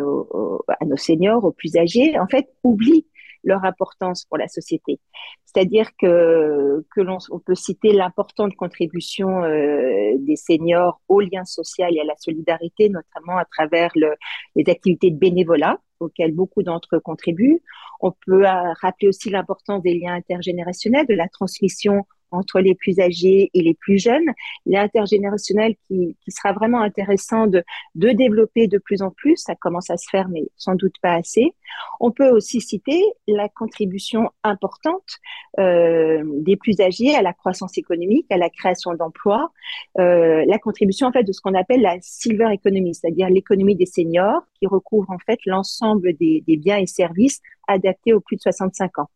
à 0.67 0.85
nos 0.85 0.97
seniors, 0.97 1.43
aux 1.43 1.53
plus 1.53 1.77
âgés, 1.77 2.19
en 2.19 2.27
fait, 2.27 2.49
oublient 2.63 3.07
leur 3.43 3.63
importance 3.65 4.25
pour 4.25 4.37
la 4.37 4.47
société. 4.47 4.99
C'est-à-dire 5.45 5.89
que, 5.99 6.85
que 6.95 7.01
l'on 7.01 7.17
on 7.29 7.39
peut 7.39 7.55
citer 7.55 7.93
l'importante 7.93 8.55
contribution 8.55 9.43
euh, 9.43 10.13
des 10.17 10.35
seniors 10.35 10.99
au 11.07 11.19
lien 11.19 11.45
social 11.45 11.95
et 11.95 11.99
à 11.99 12.05
la 12.05 12.15
solidarité, 12.17 12.89
notamment 12.89 13.37
à 13.37 13.45
travers 13.45 13.91
le, 13.95 14.15
les 14.55 14.69
activités 14.69 15.11
de 15.11 15.17
bénévolat 15.17 15.79
auxquelles 15.99 16.33
beaucoup 16.33 16.63
d'entre 16.63 16.95
eux 16.95 16.99
contribuent. 16.99 17.61
On 18.01 18.11
peut 18.25 18.45
euh, 18.47 18.73
rappeler 18.81 19.07
aussi 19.09 19.29
l'importance 19.29 19.81
des 19.83 19.97
liens 19.99 20.15
intergénérationnels, 20.15 21.05
de 21.07 21.13
la 21.13 21.27
transmission 21.29 22.05
entre 22.33 22.59
les 22.59 22.75
plus 22.75 22.99
âgés 22.99 23.49
et 23.53 23.61
les 23.61 23.73
plus 23.73 23.97
jeunes, 23.97 24.25
l'intergénérationnel 24.65 25.75
qui, 25.87 26.15
sera 26.27 26.53
vraiment 26.53 26.81
intéressant 26.81 27.47
de, 27.47 27.63
de 27.95 28.09
développer 28.09 28.67
de 28.67 28.77
plus 28.79 29.01
en 29.01 29.11
plus. 29.11 29.37
Ça 29.37 29.55
commence 29.55 29.89
à 29.89 29.97
se 29.97 30.09
faire, 30.09 30.27
mais 30.29 30.43
sans 30.57 30.75
doute 30.75 30.95
pas 31.01 31.13
assez. 31.13 31.53
On 31.99 32.11
peut 32.11 32.29
aussi 32.29 32.59
citer 32.59 33.01
la 33.27 33.49
contribution 33.49 34.31
importante 34.43 35.19
euh, 35.59 36.23
des 36.25 36.55
plus 36.57 36.81
âgés 36.81 37.15
à 37.15 37.21
la 37.21 37.33
croissance 37.33 37.77
économique, 37.77 38.25
à 38.31 38.37
la 38.37 38.49
création 38.49 38.93
d'emplois, 38.93 39.51
euh, 39.99 40.43
la 40.47 40.57
contribution 40.59 41.07
en 41.07 41.11
fait 41.11 41.23
de 41.23 41.31
ce 41.31 41.41
qu'on 41.41 41.53
appelle 41.53 41.81
la 41.81 41.97
silver 42.01 42.49
economy, 42.51 42.95
c'est-à-dire 42.95 43.29
l'économie 43.29 43.75
des 43.75 43.85
seniors 43.85 44.41
qui 44.59 44.67
recouvre 44.67 45.09
en 45.11 45.19
fait 45.19 45.39
l'ensemble 45.45 46.13
des, 46.13 46.43
des 46.47 46.57
biens 46.57 46.77
et 46.77 46.87
services 46.87 47.41
adaptés 47.67 48.13
aux 48.13 48.19
plus 48.19 48.37
de 48.37 48.41
65 48.41 48.99
ans 48.99 49.09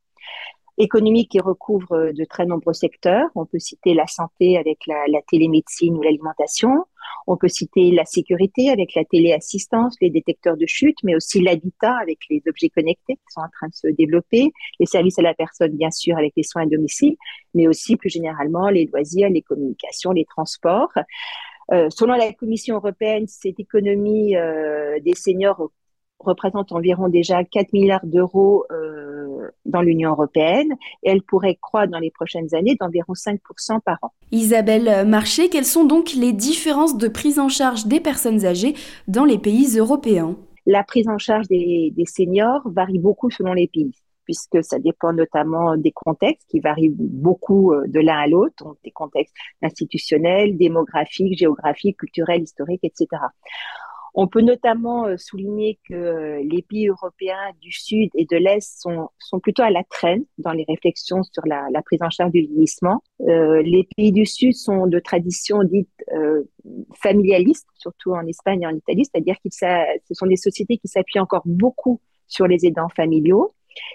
économique 0.77 1.31
qui 1.31 1.39
recouvre 1.39 1.93
euh, 1.93 2.13
de 2.13 2.23
très 2.25 2.45
nombreux 2.45 2.73
secteurs. 2.73 3.29
On 3.35 3.45
peut 3.45 3.59
citer 3.59 3.93
la 3.93 4.07
santé 4.07 4.57
avec 4.57 4.79
la, 4.87 5.21
télémédecine 5.29 5.95
ou 5.97 6.01
l'alimentation. 6.01 6.85
On 7.25 7.37
peut 7.37 7.47
citer 7.47 7.91
la 7.91 8.05
sécurité 8.05 8.69
avec 8.69 8.93
la 8.95 9.03
téléassistance, 9.05 9.95
les 10.01 10.09
détecteurs 10.09 10.57
de 10.57 10.65
chute, 10.65 10.97
mais 11.03 11.15
aussi 11.15 11.41
l'habitat 11.41 11.95
avec 12.01 12.19
les 12.29 12.41
objets 12.47 12.69
connectés 12.69 13.15
qui 13.15 13.33
sont 13.33 13.41
en 13.41 13.49
train 13.49 13.67
de 13.67 13.73
se 13.73 13.87
développer, 13.87 14.51
les 14.79 14.85
services 14.85 15.19
à 15.19 15.21
la 15.21 15.33
personne, 15.33 15.71
bien 15.71 15.91
sûr, 15.91 16.17
avec 16.17 16.33
les 16.35 16.43
soins 16.43 16.63
à 16.63 16.65
domicile, 16.65 17.15
mais 17.53 17.67
aussi 17.67 17.95
plus 17.95 18.09
généralement 18.09 18.69
les 18.69 18.85
loisirs, 18.85 19.29
les 19.29 19.41
communications, 19.41 20.11
les 20.11 20.25
transports. 20.25 20.91
Euh, 21.73 21.89
selon 21.89 22.13
la 22.13 22.31
Commission 22.31 22.75
européenne, 22.75 23.25
cette 23.27 23.59
économie 23.59 24.37
euh, 24.37 24.99
des 25.01 25.13
seniors 25.15 25.69
représente 26.19 26.71
environ 26.71 27.09
déjà 27.09 27.43
4 27.43 27.73
milliards 27.73 28.05
d'euros 28.05 28.65
euh, 28.71 29.49
dans 29.65 29.81
l'Union 29.81 30.11
européenne. 30.11 30.73
Et 31.03 31.09
elle 31.09 31.21
pourrait 31.21 31.57
croître 31.61 31.91
dans 31.91 31.99
les 31.99 32.11
prochaines 32.11 32.53
années 32.53 32.75
d'environ 32.79 33.13
5% 33.13 33.81
par 33.81 33.97
an. 34.01 34.11
Isabelle 34.31 35.07
Marché, 35.07 35.49
quelles 35.49 35.65
sont 35.65 35.85
donc 35.85 36.13
les 36.13 36.33
différences 36.33 36.97
de 36.97 37.07
prise 37.07 37.39
en 37.39 37.49
charge 37.49 37.85
des 37.85 37.99
personnes 37.99 38.45
âgées 38.45 38.75
dans 39.07 39.25
les 39.25 39.37
pays 39.37 39.77
européens? 39.77 40.35
La 40.65 40.83
prise 40.83 41.07
en 41.07 41.17
charge 41.17 41.47
des, 41.47 41.93
des 41.95 42.05
seniors 42.05 42.61
varie 42.65 42.99
beaucoup 42.99 43.29
selon 43.29 43.53
les 43.53 43.67
pays 43.67 43.93
puisque 44.25 44.61
ça 44.61 44.77
dépend 44.77 45.13
notamment 45.13 45.77
des 45.77 45.93
contextes 45.93 46.45
qui 46.49 46.59
varient 46.59 46.93
beaucoup 46.93 47.71
euh, 47.71 47.87
de 47.87 48.01
l'un 48.01 48.17
à 48.17 48.27
l'autre, 48.27 48.55
donc 48.61 48.75
des 48.83 48.91
contextes 48.91 49.33
institutionnels, 49.63 50.57
démographiques, 50.57 51.37
géographiques, 51.37 51.95
culturels, 51.97 52.43
historiques, 52.43 52.83
etc 52.83 53.07
On 54.19 54.27
peut 54.27 54.41
notamment 54.41 55.05
euh, 55.05 55.15
souligner 55.15 55.77
que 55.87 55.93
euh, 55.93 56.43
les 56.43 56.63
pays 56.63 56.87
européens 56.87 57.51
du 57.61 57.71
Sud 57.71 58.09
et 58.15 58.25
de 58.25 58.35
l'Est 58.35 58.81
sont, 58.81 59.09
sont 59.19 59.39
plutôt 59.39 59.61
à 59.61 59.69
la 59.69 59.83
traîne 59.83 60.25
dans 60.39 60.53
les 60.53 60.65
réflexions 60.67 61.21
sur 61.21 61.45
la, 61.45 61.69
prise 61.85 62.01
en 62.01 62.09
charge 62.09 62.31
du 62.31 62.41
vieillissement. 62.41 63.03
Euh, 63.21 63.61
les 63.61 63.87
pays 63.95 64.11
du 64.11 64.25
Sud 64.25 64.55
sont 64.55 64.87
de 64.87 64.99
tradition 64.99 65.61
dite 65.63 65.87
familialiste, 66.95 67.67
surtout 67.75 68.13
en 68.13 68.25
Espagne 68.25 68.63
et 68.63 68.67
en 68.67 68.75
Italie, 68.75 69.05
c'est-à-dire 69.05 69.35
que 69.35 69.49
ce 69.51 70.13
sont 70.15 70.25
des 70.25 70.35
sociétés 70.35 70.77
qui 70.77 70.87
s'appuient 70.87 71.19
encore 71.19 71.43
beaucoup 71.45 72.01
sur 72.25 72.47
les 72.47 72.65
aidants 72.65 72.89
familiaux. 72.89 73.53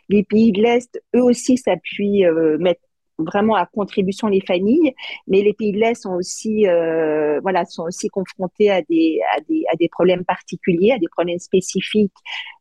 Les 0.08 0.22
pays 0.22 0.52
de 0.52 0.62
l'Est, 0.62 1.02
eux 1.16 1.22
aussi, 1.22 1.58
s'appuient, 1.58 2.24
mettent 2.60 2.80
vraiment 3.24 3.54
à 3.54 3.66
contribution 3.66 4.28
les 4.28 4.40
familles, 4.40 4.94
mais 5.26 5.42
les 5.42 5.52
pays 5.52 5.72
de 5.72 5.78
l'Est 5.78 6.02
sont 6.02 6.14
aussi, 6.14 6.66
euh, 6.66 7.40
voilà, 7.40 7.64
sont 7.64 7.84
aussi 7.84 8.08
confrontés 8.08 8.70
à 8.70 8.82
des, 8.82 9.20
à, 9.36 9.40
des, 9.48 9.64
à 9.72 9.76
des 9.76 9.88
problèmes 9.88 10.24
particuliers, 10.24 10.92
à 10.92 10.98
des 10.98 11.08
problèmes 11.08 11.38
spécifiques 11.38 12.12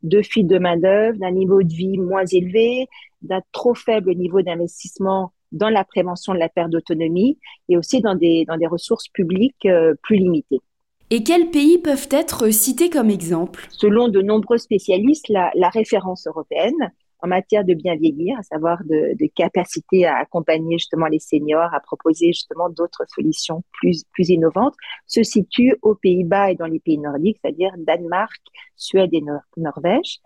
de 0.03 0.21
fuite 0.21 0.47
de 0.47 0.57
main-d'œuvre, 0.57 1.17
d'un 1.17 1.31
niveau 1.31 1.63
de 1.63 1.73
vie 1.73 1.97
moins 1.97 2.25
élevé, 2.25 2.87
d'un 3.21 3.41
trop 3.51 3.73
faible 3.73 4.15
niveau 4.15 4.41
d'investissement 4.41 5.31
dans 5.51 5.69
la 5.69 5.83
prévention 5.83 6.33
de 6.33 6.39
la 6.39 6.49
perte 6.49 6.69
d'autonomie 6.69 7.37
et 7.69 7.77
aussi 7.77 8.01
dans 8.01 8.15
des, 8.15 8.45
dans 8.47 8.57
des 8.57 8.67
ressources 8.67 9.09
publiques 9.09 9.65
euh, 9.65 9.93
plus 10.01 10.17
limitées. 10.17 10.61
Et 11.09 11.23
quels 11.23 11.51
pays 11.51 11.77
peuvent 11.77 12.07
être 12.09 12.49
cités 12.51 12.89
comme 12.89 13.09
exemple 13.09 13.67
Selon 13.69 14.07
de 14.07 14.21
nombreux 14.21 14.57
spécialistes, 14.57 15.27
la, 15.27 15.51
la 15.55 15.67
référence 15.67 16.25
européenne, 16.25 16.91
en 17.21 17.27
matière 17.27 17.63
de 17.63 17.73
bien 17.73 17.95
vieillir, 17.95 18.37
à 18.39 18.43
savoir 18.43 18.83
de, 18.83 19.15
capacité 19.35 20.05
à 20.05 20.17
accompagner 20.17 20.77
justement 20.77 21.05
les 21.05 21.19
seniors, 21.19 21.73
à 21.73 21.79
proposer 21.79 22.27
justement 22.27 22.69
d'autres 22.69 23.03
solutions 23.07 23.63
plus, 23.71 24.03
plus 24.11 24.29
innovantes, 24.29 24.75
se 25.05 25.23
situe 25.23 25.75
aux 25.81 25.95
Pays-Bas 25.95 26.51
et 26.51 26.55
dans 26.55 26.65
les 26.65 26.79
pays 26.79 26.97
nordiques, 26.97 27.37
c'est-à-dire 27.41 27.71
Danemark, 27.77 28.41
Suède 28.75 29.13
et 29.13 29.21
Nor 29.21 29.41
Norvège. 29.57 30.19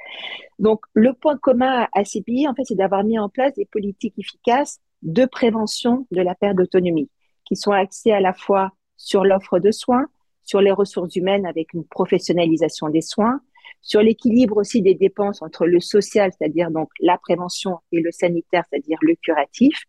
Donc, 0.59 0.81
le 0.93 1.13
point 1.13 1.37
commun 1.37 1.87
à 1.93 2.05
ces 2.05 2.21
pays, 2.21 2.47
en 2.47 2.55
fait, 2.55 2.63
c'est 2.65 2.75
d'avoir 2.75 3.03
mis 3.03 3.19
en 3.19 3.29
place 3.29 3.53
des 3.53 3.65
politiques 3.65 4.17
efficaces 4.17 4.79
de 5.01 5.25
prévention 5.25 6.07
de 6.11 6.21
la 6.21 6.33
perte 6.33 6.55
d'autonomie, 6.55 7.09
qui 7.45 7.55
sont 7.55 7.71
axées 7.71 8.11
à 8.11 8.21
la 8.21 8.33
fois 8.33 8.71
sur 8.97 9.25
l'offre 9.25 9.59
de 9.59 9.71
soins, 9.71 10.07
sur 10.43 10.61
les 10.61 10.71
ressources 10.71 11.15
humaines 11.15 11.45
avec 11.45 11.73
une 11.73 11.85
professionnalisation 11.85 12.89
des 12.89 13.01
soins, 13.01 13.41
sur 13.85 14.01
l'équilibre 14.01 14.57
aussi 14.57 14.81
des 14.81 14.95
dépenses 14.95 15.41
entre 15.43 15.67
le 15.67 15.79
social, 15.79 16.31
c'est-à-dire 16.37 16.71
donc 16.71 16.89
la 16.99 17.17
prévention, 17.19 17.77
et 17.91 18.01
le 18.01 18.11
sanitaire, 18.11 18.63
c'est-à-dire 18.69 18.97
le 19.01 19.15
curatif, 19.23 19.83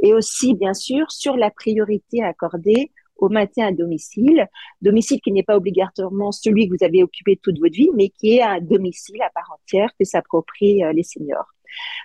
et 0.00 0.12
aussi 0.12 0.54
bien 0.54 0.74
sûr 0.74 1.10
sur 1.10 1.36
la 1.36 1.50
priorité 1.50 2.22
accordée 2.22 2.90
au 3.16 3.28
maintien 3.28 3.68
à 3.68 3.72
domicile, 3.72 4.46
domicile 4.82 5.20
qui 5.20 5.32
n'est 5.32 5.44
pas 5.44 5.56
obligatoirement 5.56 6.32
celui 6.32 6.68
que 6.68 6.74
vous 6.76 6.84
avez 6.84 7.02
occupé 7.02 7.38
toute 7.40 7.58
votre 7.58 7.74
vie, 7.74 7.88
mais 7.94 8.08
qui 8.10 8.36
est 8.36 8.42
un 8.42 8.60
domicile 8.60 9.22
à 9.22 9.30
part 9.30 9.50
entière 9.54 9.90
que 9.98 10.04
s'approprient 10.04 10.84
euh, 10.84 10.92
les 10.92 11.04
seniors. 11.04 11.46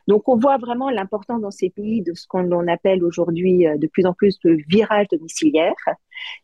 Donc 0.08 0.30
on 0.30 0.38
voit 0.38 0.58
vraiment 0.58 0.90
l'importance 0.90 1.42
dans 1.42 1.52
ces 1.52 1.70
pays 1.70 2.02
de 2.02 2.14
ce 2.14 2.28
qu'on 2.28 2.68
appelle 2.68 3.04
aujourd'hui 3.04 3.68
euh, 3.68 3.78
de 3.78 3.88
plus 3.88 4.06
en 4.06 4.14
plus 4.14 4.38
le 4.44 4.58
virage 4.68 5.08
domiciliaire, 5.12 5.74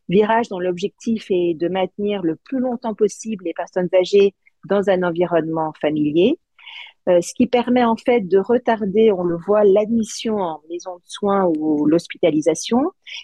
virage 0.10 0.50
dont 0.50 0.60
l'objectif 0.60 1.28
est 1.30 1.54
de 1.54 1.70
maintenir 1.70 2.24
le 2.24 2.36
plus 2.36 2.60
longtemps 2.60 2.96
possible 2.96 3.46
les 3.46 3.54
personnes 3.54 3.90
âgées 3.94 4.34
dans 4.66 4.90
un 4.90 5.04
environnement 5.04 5.74
familier, 5.82 6.40
euh, 7.08 7.22
ce 7.22 7.34
qui 7.34 7.48
permet 7.48 7.86
en 7.86 7.96
fait 7.96 8.22
de 8.22 8.38
retarder, 8.38 9.12
on 9.12 9.24
le 9.24 9.38
voit, 9.38 9.64
l'admission 9.64 10.38
en 10.38 10.62
maison 10.70 10.96
de 10.96 11.04
soins 11.06 11.46
ou 11.46 11.86
l'hospitalisation, 11.86 12.80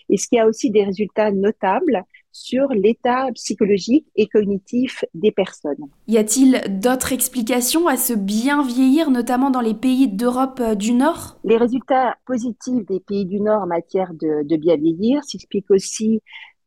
et 0.10 0.18
ce 0.18 0.28
qui 0.28 0.40
a 0.40 0.48
aussi 0.48 0.72
des 0.72 0.84
résultats 0.84 1.32
notables 1.32 2.04
sur 2.32 2.70
l'état 2.70 3.28
psychologique 3.36 4.08
et 4.16 4.28
cognitif 4.28 5.06
des 5.14 5.32
personnes. 5.32 5.86
Y 6.08 6.18
a-t-il 6.18 6.80
d'autres 6.80 7.12
explications 7.12 7.88
à 7.88 7.96
ce 7.98 8.14
bien 8.14 8.66
vieillir, 8.66 9.12
notamment 9.12 9.52
dans 9.52 9.62
les 9.62 9.76
pays 9.76 10.08
d'Europe 10.08 10.60
euh, 10.62 10.76
du 10.76 10.94
Nord? 10.94 11.38
Les 11.44 11.58
résultats 11.58 12.16
positifs 12.26 12.86
des 12.88 13.02
pays 13.02 13.26
du 13.26 13.40
Nord 13.40 13.64
en 13.64 13.68
matière 13.68 14.14
de, 14.14 14.48
de 14.48 14.56
bien 14.56 14.78
vieillir 14.78 15.24
s'expliquent 15.26 15.70
aussi 15.70 16.22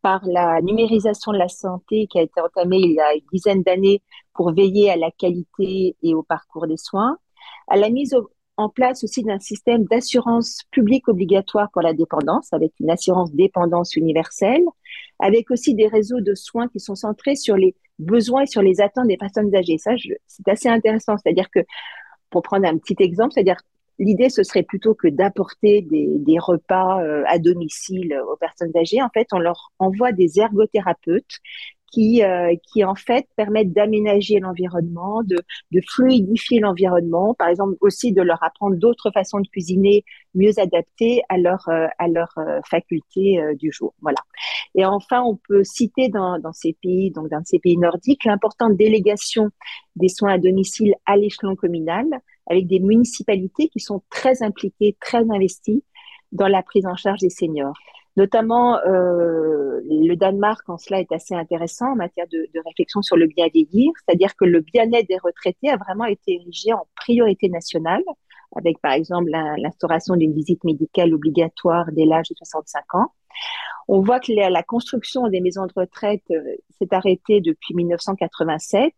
par 0.07 0.25
la 0.25 0.63
numérisation 0.63 1.33
de 1.33 1.39
la 1.39 1.49
santé 1.49 2.07
qui 2.07 2.21
a 2.21 2.23
été 2.23 2.41
entamée 2.41 2.79
il 2.79 2.93
y 2.93 3.01
a 3.01 3.13
une 3.15 3.27
dizaine 3.33 3.65
d'années 3.65 4.03
pour 4.35 4.53
veiller 4.53 4.89
à 4.89 4.97
la 4.97 5.11
qualité 5.11 5.97
et 6.01 6.15
au 6.15 6.23
parcours 6.23 6.69
des 6.69 6.77
soins, 6.77 7.19
à 7.67 7.77
la 7.77 7.91
mise 7.91 8.15
en 8.57 8.69
place 8.69 9.03
aussi 9.03 9.25
d'un 9.25 9.41
système 9.41 9.83
d'assurance 9.87 10.61
publique 10.71 11.09
obligatoire 11.09 11.73
pour 11.73 11.83
la 11.83 11.93
dépendance, 11.93 12.53
avec 12.53 12.73
une 12.79 12.89
assurance 12.89 13.33
dépendance 13.33 13.97
universelle, 13.97 14.63
avec 15.19 15.51
aussi 15.51 15.75
des 15.75 15.89
réseaux 15.89 16.21
de 16.21 16.37
soins 16.37 16.69
qui 16.69 16.79
sont 16.79 16.95
centrés 16.95 17.35
sur 17.35 17.57
les 17.57 17.75
besoins 17.99 18.43
et 18.43 18.47
sur 18.47 18.63
les 18.63 18.81
attentes 18.81 19.09
des 19.09 19.17
personnes 19.17 19.53
âgées. 19.57 19.79
Ça, 19.79 19.91
c'est 20.29 20.49
assez 20.49 20.69
intéressant. 20.69 21.17
C'est-à-dire 21.19 21.51
que, 21.51 21.65
pour 22.31 22.43
prendre 22.43 22.69
un 22.69 22.79
petit 22.79 22.95
exemple, 23.01 23.33
c'est-à-dire 23.33 23.59
l'idée, 23.99 24.29
ce 24.29 24.43
serait 24.43 24.63
plutôt 24.63 24.95
que 24.95 25.09
d'apporter 25.09 25.83
des, 25.83 26.39
repas 26.39 27.03
euh, 27.03 27.25
à 27.27 27.39
domicile 27.39 28.19
aux 28.31 28.37
personnes 28.37 28.73
âgées. 28.77 29.03
En 29.03 29.09
fait, 29.09 29.29
on 29.33 29.39
leur 29.39 29.73
envoie 29.79 30.13
des 30.13 30.39
ergothérapeutes 30.39 31.39
qui, 31.93 32.23
euh, 32.23 32.55
qui 32.67 32.85
en 32.85 32.95
fait 32.95 33.27
permettent 33.37 33.73
d'aménager 33.73 34.41
l'environnement, 34.41 35.23
de, 35.23 35.37
de 35.73 35.81
fluidifier 35.89 36.61
l'environnement, 36.61 37.35
par 37.35 37.49
exemple 37.49 37.75
aussi 37.81 38.13
de 38.13 38.23
leur 38.23 38.43
apprendre 38.43 38.77
d'autres 38.77 39.11
façons 39.13 39.41
de 39.41 39.49
cuisiner 39.49 40.05
mieux 40.35 40.59
adaptées 40.59 41.23
à 41.29 41.39
leur 41.39 41.69
euh, 41.69 41.87
à 41.99 42.09
leur 42.09 42.29
euh, 42.39 42.61
faculté 42.69 43.41
euh, 43.41 43.55
du 43.55 43.73
jour. 43.73 43.95
Voilà. 44.01 44.19
Et 44.75 44.85
enfin, 44.85 45.23
on 45.23 45.39
peut 45.49 45.65
citer 45.65 46.09
dans, 46.09 46.39
dans 46.39 46.53
ces 46.53 46.77
pays, 46.83 47.11
donc 47.11 47.29
dans 47.31 47.43
ces 47.45 47.59
pays 47.59 47.79
nordiques, 47.79 48.25
l'importante 48.25 48.77
délégation 48.77 49.51
des 49.97 50.09
soins 50.09 50.35
à 50.35 50.39
domicile 50.39 50.95
à 51.07 51.17
l'échelon 51.17 51.57
communal, 51.57 52.07
avec 52.49 52.67
des 52.67 52.81
municipalités 52.81 53.69
qui 53.69 53.81
sont 53.81 54.03
très 54.11 54.43
impliquées, 54.43 54.97
très 55.01 55.25
investies 55.31 55.83
dans 56.33 56.49
la 56.49 56.63
prise 56.63 56.87
en 56.87 56.97
charge 56.97 57.21
des 57.21 57.31
seniors. 57.31 57.77
Notamment, 58.17 58.79
euh, 58.79 59.81
le 59.85 60.15
Danemark 60.15 60.69
en 60.69 60.79
cela 60.79 61.01
est 61.01 61.13
assez 61.13 61.35
intéressant 61.35 61.93
en 61.93 61.97
matière 61.97 62.27
de, 62.29 62.47
de 62.55 62.61
réflexion 62.65 63.03
sur 63.03 63.17
le 63.17 63.27
bien 63.27 63.47
vieillir, 63.53 63.93
c'est-à-dire 64.05 64.35
que 64.37 64.45
le 64.45 64.61
bien-être 64.61 65.09
des 65.09 65.19
retraités 65.19 65.69
a 65.69 65.77
vraiment 65.77 66.07
été 66.07 66.35
érigé 66.35 66.73
en 66.73 66.87
priorité 66.97 67.49
nationale, 67.49 68.03
avec 68.57 68.81
par 68.81 68.93
exemple 68.93 69.31
l'instauration 69.31 70.17
d'une 70.17 70.33
visite 70.33 70.65
médicale 70.65 71.13
obligatoire 71.15 71.87
dès 71.93 72.07
l'âge 72.07 72.29
de 72.31 72.35
65 72.37 72.95
ans. 72.95 73.13
On 73.89 74.01
voit 74.01 74.19
que 74.19 74.33
la, 74.33 74.63
construction 74.63 75.29
des 75.29 75.41
maisons 75.41 75.67
de 75.67 75.73
retraite 75.77 76.25
euh, 76.31 76.43
s'est 76.79 76.93
arrêtée 76.93 77.41
depuis 77.41 77.75
1987 77.75 78.93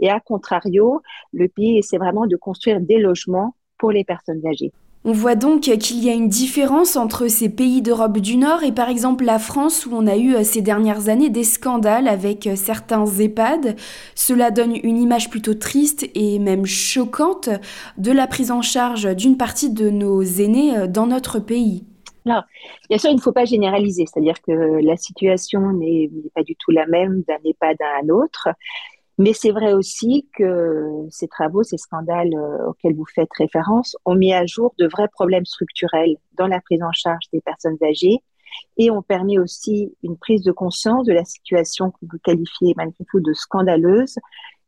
et 0.00 0.10
à 0.10 0.20
contrario, 0.20 1.00
le 1.32 1.48
pays 1.48 1.78
essaie 1.78 1.96
vraiment 1.96 2.26
de 2.26 2.36
construire 2.36 2.80
des 2.80 2.98
logements 2.98 3.54
pour 3.78 3.90
les 3.90 4.04
personnes 4.04 4.46
âgées. 4.46 4.72
On 5.06 5.12
voit 5.12 5.34
donc 5.34 5.60
qu'il 5.60 6.02
y 6.02 6.08
a 6.08 6.14
une 6.14 6.30
différence 6.30 6.96
entre 6.96 7.28
ces 7.28 7.50
pays 7.50 7.82
d'Europe 7.82 8.16
du 8.16 8.38
Nord 8.38 8.62
et 8.62 8.72
par 8.72 8.88
exemple 8.88 9.24
la 9.24 9.38
France 9.38 9.84
où 9.84 9.90
on 9.92 10.06
a 10.06 10.16
eu 10.16 10.34
euh, 10.34 10.44
ces 10.44 10.62
dernières 10.62 11.10
années 11.10 11.28
des 11.28 11.44
scandales 11.44 12.08
avec 12.08 12.46
euh, 12.46 12.56
certains 12.56 13.04
EHPAD. 13.04 13.76
Cela 14.14 14.50
donne 14.50 14.74
une 14.82 14.96
image 14.96 15.28
plutôt 15.28 15.52
triste 15.52 16.08
et 16.14 16.38
même 16.38 16.64
choquante 16.64 17.50
de 17.98 18.12
la 18.12 18.26
prise 18.26 18.50
en 18.50 18.62
charge 18.62 19.14
d'une 19.14 19.36
partie 19.36 19.70
de 19.70 19.90
nos 19.90 20.22
aînés 20.22 20.74
euh, 20.74 20.86
dans 20.86 21.06
notre 21.06 21.38
pays. 21.38 21.84
Alors, 22.24 22.44
bien 22.88 22.96
sûr, 22.96 23.10
il 23.10 23.16
ne 23.16 23.20
faut 23.20 23.32
pas 23.32 23.44
généraliser, 23.44 24.06
c'est-à-dire 24.06 24.40
que 24.40 24.82
la 24.82 24.96
situation 24.96 25.72
n'est 25.72 26.10
pas 26.34 26.42
du 26.42 26.56
tout 26.56 26.70
la 26.70 26.86
même 26.86 27.22
d'un 27.28 27.36
EHPAD 27.44 27.76
à 27.82 28.02
un 28.02 28.08
autre. 28.08 28.48
Mais 29.18 29.32
c'est 29.32 29.52
vrai 29.52 29.72
aussi 29.72 30.28
que 30.36 31.06
ces 31.10 31.28
travaux, 31.28 31.62
ces 31.62 31.78
scandales 31.78 32.34
euh, 32.34 32.68
auxquels 32.68 32.94
vous 32.94 33.06
faites 33.06 33.32
référence, 33.38 33.96
ont 34.04 34.16
mis 34.16 34.32
à 34.32 34.44
jour 34.44 34.74
de 34.78 34.86
vrais 34.88 35.08
problèmes 35.08 35.44
structurels 35.44 36.16
dans 36.36 36.48
la 36.48 36.60
prise 36.60 36.82
en 36.82 36.92
charge 36.92 37.24
des 37.32 37.40
personnes 37.40 37.78
âgées 37.82 38.18
et 38.76 38.90
ont 38.90 39.02
permis 39.02 39.38
aussi 39.38 39.94
une 40.02 40.16
prise 40.16 40.42
de 40.42 40.52
conscience 40.52 41.06
de 41.06 41.12
la 41.12 41.24
situation 41.24 41.90
que 41.90 41.98
vous 42.02 42.18
qualifiez 42.22 42.74
malgré 42.76 43.04
tout 43.04 43.20
de 43.20 43.32
scandaleuse 43.32 44.16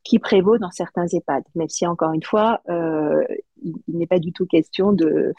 qui 0.04 0.20
prévaut 0.20 0.58
dans 0.58 0.70
certains 0.70 1.06
EHPAD, 1.06 1.42
même 1.56 1.68
si 1.68 1.84
encore 1.84 2.12
une 2.12 2.22
fois, 2.22 2.60
euh, 2.68 3.24
il, 3.62 3.74
n'est 3.88 4.06
pas 4.06 4.20
du 4.20 4.32
tout 4.32 4.46
question 4.46 4.92
de, 4.92 5.34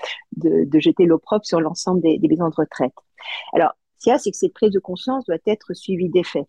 jeter 0.79 1.05
l'eau 1.05 1.19
propre 1.19 1.45
sur 1.45 1.61
l'ensemble 1.61 2.01
des, 2.01 2.17
des 2.17 2.27
maisons 2.27 2.49
de 2.49 2.55
retraite. 2.55 2.93
Alors, 3.53 3.71
ce 3.97 4.03
qu'il 4.03 4.11
y 4.11 4.13
a, 4.13 4.19
c'est 4.19 4.31
que 4.31 4.37
cette 4.37 4.53
prise 4.53 4.71
de 4.71 4.79
conscience 4.79 5.23
doit 5.25 5.37
être 5.45 5.73
suivie 5.73 6.09
d'effets. 6.09 6.47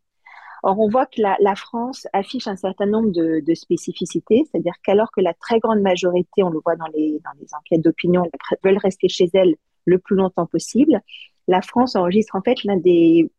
Or, 0.63 0.79
on 0.79 0.89
voit 0.89 1.07
que 1.07 1.21
la, 1.21 1.55
France 1.57 2.07
affiche 2.13 2.47
un 2.47 2.57
certain 2.57 2.87
nombre 2.87 3.11
de, 3.11 3.55
spécificités, 3.55 4.45
c'est-à-dire 4.51 4.75
qu'alors 4.83 5.11
que 5.13 5.21
la 5.21 5.35
très 5.35 5.59
grande 5.59 5.81
majorité, 5.81 6.43
on 6.43 6.51
le 6.51 6.61
voit 6.65 6.77
dans 6.77 6.87
les, 6.95 7.21
dans 7.25 7.31
les 7.41 7.47
enquêtes 7.55 7.83
d'opinion, 7.83 8.25
veulent 8.65 8.79
rester 8.79 9.09
chez 9.09 9.29
elles 9.35 9.55
le 9.85 9.99
plus 9.99 10.17
longtemps 10.17 10.47
possible, 10.47 11.01
la 11.47 11.63
France 11.63 11.97
enregistre 11.97 12.37
en 12.37 12.43
fait 12.43 12.63
l'un 12.65 12.77
des 12.77 13.31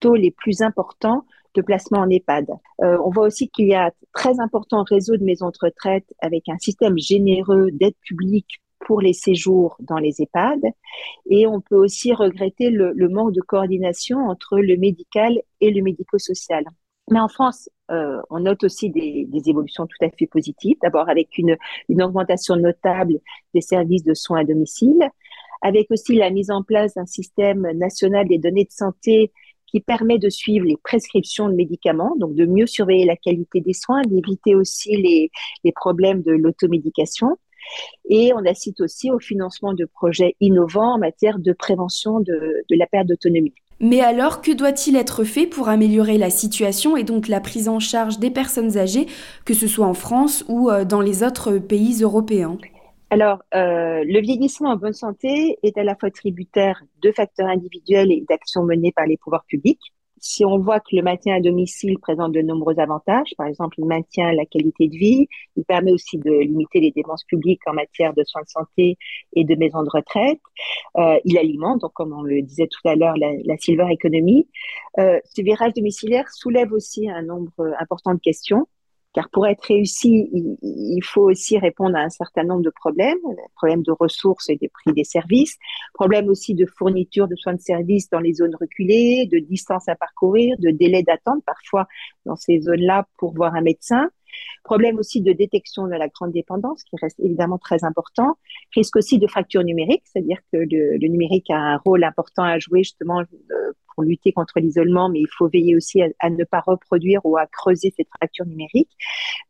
taux 0.00 0.16
les 0.16 0.30
plus 0.30 0.60
importants 0.60 1.24
de 1.54 1.62
placement 1.62 2.00
en 2.00 2.10
EHPAD. 2.10 2.50
Euh, 2.82 2.98
on 3.04 3.10
voit 3.10 3.26
aussi 3.26 3.48
qu'il 3.48 3.68
y 3.68 3.74
a 3.74 3.86
un 3.86 3.90
très 4.12 4.40
important 4.40 4.82
réseau 4.82 5.16
de 5.16 5.24
maisons 5.24 5.50
de 5.50 5.58
retraite 5.60 6.04
avec 6.20 6.48
un 6.48 6.58
système 6.58 6.98
généreux 6.98 7.70
d'aide 7.70 7.94
publique 8.02 8.60
pour 8.84 9.00
les 9.00 9.12
séjours 9.12 9.76
dans 9.80 9.98
les 9.98 10.22
EHPAD. 10.22 10.60
Et 11.28 11.46
on 11.46 11.60
peut 11.60 11.76
aussi 11.76 12.12
regretter 12.12 12.70
le, 12.70 13.08
manque 13.08 13.32
de 13.32 13.40
coordination 13.40 14.18
entre 14.18 14.58
le 14.58 14.76
médical 14.76 15.40
et 15.60 15.70
le 15.70 15.82
médico-social. 15.82 16.64
Mais 17.10 17.20
en 17.20 17.28
France, 17.28 17.68
euh, 17.90 18.20
on 18.30 18.40
note 18.40 18.64
aussi 18.64 18.90
des, 18.90 19.28
évolutions 19.46 19.86
tout 19.86 20.04
à 20.04 20.08
fait 20.10 20.26
positives. 20.26 20.76
D'abord 20.82 21.08
avec 21.08 21.36
une, 21.38 21.56
augmentation 22.00 22.56
notable 22.56 23.18
des 23.52 23.60
services 23.60 24.04
de 24.04 24.14
soins 24.14 24.40
à 24.40 24.44
domicile, 24.44 25.08
avec 25.62 25.90
aussi 25.90 26.14
la 26.14 26.30
mise 26.30 26.50
en 26.50 26.62
place 26.62 26.94
d'un 26.94 27.06
système 27.06 27.70
national 27.72 28.28
des 28.28 28.38
données 28.38 28.64
de 28.64 28.72
santé 28.72 29.32
qui 29.66 29.80
permet 29.80 30.18
de 30.18 30.28
suivre 30.28 30.66
les 30.66 30.76
prescriptions 30.76 31.48
de 31.48 31.54
médicaments, 31.54 32.14
donc 32.16 32.34
de 32.34 32.46
mieux 32.46 32.66
surveiller 32.66 33.06
la 33.06 33.16
qualité 33.16 33.60
des 33.60 33.72
soins, 33.72 34.02
d'éviter 34.02 34.54
aussi 34.54 34.96
les 35.64 35.72
problèmes 35.72 36.22
de 36.22 36.32
l'automédication. 36.32 37.36
Et 38.08 38.32
on 38.34 38.44
assiste 38.46 38.80
aussi 38.80 39.10
au 39.10 39.18
financement 39.18 39.72
de 39.72 39.84
projets 39.84 40.36
innovants 40.40 40.94
en 40.94 40.98
matière 40.98 41.38
de 41.38 41.52
prévention 41.52 42.20
de, 42.20 42.64
de 42.68 42.76
la 42.76 42.86
perte 42.86 43.06
d'autonomie. 43.06 43.54
Mais 43.80 44.00
alors, 44.00 44.40
que 44.40 44.52
doit-il 44.52 44.96
être 44.96 45.24
fait 45.24 45.46
pour 45.46 45.68
améliorer 45.68 46.16
la 46.16 46.30
situation 46.30 46.96
et 46.96 47.02
donc 47.02 47.28
la 47.28 47.40
prise 47.40 47.68
en 47.68 47.80
charge 47.80 48.18
des 48.18 48.30
personnes 48.30 48.78
âgées, 48.78 49.06
que 49.44 49.54
ce 49.54 49.66
soit 49.66 49.86
en 49.86 49.94
France 49.94 50.44
ou 50.48 50.70
euh, 50.70 50.84
dans 50.84 51.00
les 51.00 51.22
autres 51.22 51.58
pays 51.58 52.02
européens? 52.02 52.56
Alors, 53.10 53.42
euh, 53.54 54.02
le 54.04 54.20
vieillissement 54.20 54.70
en 54.70 54.76
bonne 54.76 54.92
santé 54.92 55.58
est 55.62 55.76
à 55.78 55.84
la 55.84 55.94
fois 55.94 56.10
tributaire 56.10 56.82
de 57.02 57.12
facteurs 57.12 57.48
individuels 57.48 58.10
et 58.10 58.24
d'actions 58.28 58.64
menées 58.64 58.92
par 58.92 59.06
les 59.06 59.16
pouvoirs 59.16 59.44
publics. 59.46 59.93
Si 60.26 60.42
on 60.42 60.58
voit 60.58 60.80
que 60.80 60.96
le 60.96 61.02
maintien 61.02 61.36
à 61.36 61.40
domicile 61.40 61.98
présente 61.98 62.32
de 62.32 62.40
nombreux 62.40 62.80
avantages, 62.80 63.34
par 63.36 63.46
exemple, 63.46 63.74
il 63.78 63.84
maintient 63.84 64.32
la 64.32 64.46
qualité 64.46 64.88
de 64.88 64.96
vie, 64.96 65.28
il 65.54 65.64
permet 65.66 65.92
aussi 65.92 66.16
de 66.16 66.30
limiter 66.30 66.80
les 66.80 66.92
dépenses 66.92 67.24
publiques 67.24 67.60
en 67.66 67.74
matière 67.74 68.14
de 68.14 68.24
soins 68.24 68.40
de 68.40 68.48
santé 68.48 68.96
et 69.36 69.44
de 69.44 69.54
maisons 69.54 69.82
de 69.82 69.90
retraite, 69.90 70.40
euh, 70.96 71.18
il 71.26 71.36
alimente, 71.36 71.82
donc 71.82 71.92
comme 71.92 72.14
on 72.14 72.22
le 72.22 72.40
disait 72.40 72.68
tout 72.68 72.88
à 72.88 72.96
l'heure, 72.96 73.18
la, 73.18 73.32
la, 73.44 73.58
silver 73.58 73.84
economy. 73.90 74.48
Euh, 74.98 75.20
ce 75.24 75.42
virage 75.42 75.74
domiciliaire 75.74 76.30
soulève 76.30 76.72
aussi 76.72 77.06
un 77.10 77.20
nombre 77.20 77.74
important 77.78 78.14
de 78.14 78.20
questions 78.20 78.66
car 79.14 79.30
pour 79.30 79.46
être 79.46 79.62
réussi, 79.62 80.28
il, 80.60 81.00
faut 81.04 81.30
aussi 81.30 81.56
répondre 81.56 81.96
à 81.96 82.00
un 82.00 82.10
certain 82.10 82.42
nombre 82.42 82.62
de 82.62 82.70
problèmes, 82.70 83.16
problèmes 83.54 83.84
de 83.84 83.92
ressources 83.92 84.50
et 84.50 84.56
des 84.56 84.68
prix 84.68 84.92
des 84.92 85.04
services, 85.04 85.56
problèmes 85.94 86.28
aussi 86.28 86.54
de 86.54 86.66
fourniture 86.66 87.28
de 87.28 87.36
soins 87.36 87.54
de 87.54 87.60
services 87.60 88.10
dans 88.10 88.18
les 88.18 88.34
zones 88.34 88.56
reculées, 88.60 89.28
de 89.30 89.38
distance 89.38 89.88
à 89.88 89.94
parcourir, 89.94 90.56
de 90.58 90.70
délai 90.70 91.04
d'attente 91.04 91.44
parfois 91.46 91.86
dans 92.26 92.34
ces 92.34 92.60
zones-là 92.60 93.06
pour 93.16 93.32
voir 93.34 93.54
un 93.54 93.62
médecin, 93.62 94.10
Problème 94.64 94.98
aussi 94.98 95.20
de 95.20 95.32
détection 95.32 95.86
de 95.86 95.92
la 95.92 96.08
grande 96.08 96.32
dépendance, 96.32 96.82
qui 96.84 96.96
reste 97.00 97.20
évidemment 97.20 97.58
très 97.58 97.84
important. 97.84 98.38
Risque 98.74 98.96
aussi 98.96 99.18
de 99.18 99.26
fracture 99.26 99.62
numérique, 99.62 100.02
c'est-à-dire 100.04 100.38
que 100.52 100.58
le, 100.58 101.08
numérique 101.08 101.50
a 101.50 101.56
un 101.56 101.76
rôle 101.76 102.02
important 102.02 102.44
à 102.44 102.58
jouer 102.58 102.82
justement 102.82 103.20
euh, 103.20 103.72
pour 103.94 104.04
lutter 104.04 104.32
contre 104.32 104.60
l'isolement, 104.60 105.08
mais 105.08 105.20
il 105.20 105.28
faut 105.36 105.48
veiller 105.48 105.76
aussi 105.76 106.02
à, 106.02 106.30
ne 106.30 106.44
pas 106.44 106.60
reproduire 106.60 107.20
ou 107.24 107.36
à 107.36 107.46
creuser 107.46 107.92
cette 107.96 108.08
fracture 108.16 108.46
numérique. 108.46 108.90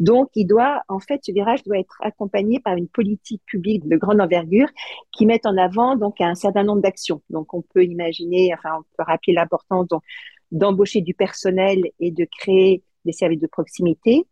Donc, 0.00 0.30
il 0.34 0.46
doit, 0.46 0.82
en 0.88 1.00
fait, 1.00 1.20
ce 1.24 1.32
virage 1.32 1.62
doit 1.64 1.78
être 1.78 1.96
accompagné 2.00 2.60
par 2.60 2.76
une 2.76 2.88
politique 2.88 3.42
publique 3.46 3.88
de 3.88 3.96
grande 3.96 4.20
envergure 4.20 4.68
qui 5.12 5.26
mette 5.26 5.46
en 5.46 5.56
avant 5.56 5.96
donc 5.96 6.20
un 6.20 6.34
certain 6.34 6.64
nombre 6.64 6.82
d'actions. 6.82 7.22
Donc, 7.30 7.54
on 7.54 7.62
peut 7.62 7.84
imaginer, 7.84 8.52
enfin, 8.54 8.78
on 8.78 8.82
peut 8.96 9.04
rappeler 9.06 9.32
l'importance 9.34 9.86
d'embaucher 10.50 11.00
du 11.00 11.14
personnel 11.14 11.82
et 12.00 12.10
de 12.10 12.26
créer 12.40 12.82
des 13.04 13.12
services 13.12 13.40
de 13.40 13.46
proximité. 13.46 14.26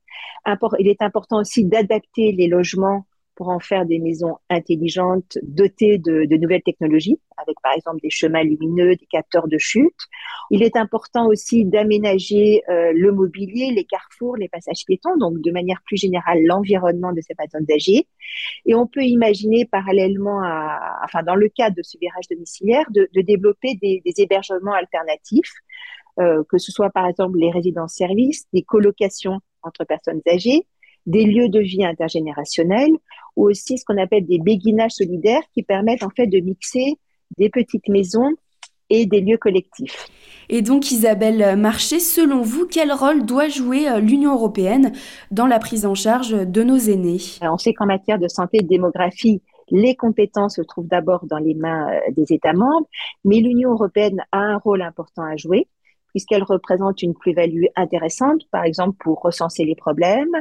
Il 0.79 0.89
est 0.89 1.03
important 1.03 1.41
aussi 1.41 1.65
d'adapter 1.65 2.33
les 2.33 2.49
logements 2.49 3.07
pour 3.35 3.49
en 3.49 3.59
faire 3.59 3.87
des 3.87 3.99
maisons 3.99 4.37
intelligentes 4.51 5.39
dotées 5.43 5.99
de, 5.99 6.37
nouvelles 6.37 6.63
technologies, 6.63 7.19
avec 7.37 7.57
par 7.63 7.73
exemple 7.73 7.99
des 8.03 8.11
chemins 8.11 8.43
lumineux, 8.43 8.95
des 8.97 9.07
capteurs 9.07 9.49
de 9.49 9.59
chute. 9.59 9.97
Il 10.51 10.63
est 10.63 10.77
important 10.77 11.27
aussi 11.29 11.65
d'aménager 11.65 12.63
euh, 12.69 12.93
le 12.95 13.11
mobilier, 13.11 13.73
les 13.75 13.85
carrefours, 13.85 14.37
les 14.37 14.49
passages 14.49 14.85
piétons, 14.87 15.17
donc 15.17 15.41
de 15.41 15.51
manière 15.51 15.81
plus 15.87 15.97
générale 15.97 16.43
l'environnement 16.45 17.13
de 17.13 17.21
ces 17.21 17.35
personnes 17.35 17.67
âgées. 17.73 18.07
Et 18.67 18.75
on 18.75 18.87
peut 18.87 19.05
imaginer 19.05 19.65
parallèlement 19.65 20.41
enfin 21.03 21.23
dans 21.23 21.35
le 21.35 21.49
cadre 21.49 21.77
de 21.77 21.83
ce 21.83 21.99
virage 21.99 22.29
domiciliaire, 22.31 22.85
de, 22.91 23.09
développer 23.23 23.75
des 23.75 24.03
hébergements 24.19 24.73
alternatifs 24.73 25.53
euh, 26.21 26.43
que 26.49 26.59
ce 26.59 26.73
soit 26.73 26.91
par 26.91 27.07
exemple 27.07 27.39
les 27.39 27.51
résidences-services, 27.51 28.47
des 28.53 28.63
colocations 28.63 29.39
entre 29.63 29.85
personnes 29.85 30.21
âgées, 30.29 30.67
des 31.07 31.25
lieux 31.25 31.49
de 31.49 31.61
vie 31.61 31.85
intergénérationnels 31.85 32.93
ou 33.37 33.49
aussi 33.49 33.79
ce 33.79 33.85
qu'on 33.85 33.99
appelle 33.99 34.27
des 34.27 34.39
béguinages 34.39 34.93
solidaires 34.93 35.43
qui 35.55 35.63
permettent 35.63 36.03
en 36.03 36.11
fait 36.11 36.27
de 36.27 36.39
mixer 36.39 36.95
des 37.39 37.49
petites 37.49 37.89
maisons 37.89 38.31
et 38.91 39.07
des 39.07 39.21
lieux 39.21 39.39
collectifs. 39.39 40.07
Et 40.51 40.61
donc 40.61 40.91
Isabelle 40.91 41.57
Marché, 41.57 41.99
selon 41.99 42.43
vous, 42.43 42.67
quel 42.67 42.93
rôle 42.93 43.25
doit 43.25 43.49
jouer 43.49 43.89
euh, 43.89 44.01
l'Union 44.01 44.35
européenne 44.35 44.93
dans 45.31 45.47
la 45.47 45.59
prise 45.59 45.87
en 45.87 45.95
charge 45.95 46.33
de 46.33 46.63
nos 46.63 46.77
aînés? 46.77 47.21
On 47.41 47.57
sait 47.57 47.73
qu'en 47.73 47.87
matière 47.87 48.19
de 48.19 48.29
santé 48.29 48.59
et 48.59 48.63
de 48.63 48.69
démographie, 48.69 49.41
les 49.71 49.97
compétences 49.97 50.57
se 50.57 50.63
trouvent 50.63 50.89
d'abord 50.89 51.25
dans 51.27 51.39
les 51.39 51.55
mains 51.55 51.89
euh, 51.91 52.01
des 52.15 52.35
États 52.35 52.53
membres, 52.53 52.87
mais 53.25 53.41
l'Union 53.41 53.73
européenne 53.73 54.23
a 54.31 54.39
un 54.39 54.59
rôle 54.59 54.83
important 54.83 55.23
à 55.23 55.37
jouer 55.37 55.69
puisqu'elle 56.13 56.45
représente 56.45 57.03
une 57.03 57.15
plus-value 57.15 57.65
intéressante, 57.77 58.43
par 58.51 58.65
exemple 58.65 58.97
pour 59.01 59.21
recenser 59.21 59.65
les 59.65 59.75
problèmes, 59.75 60.35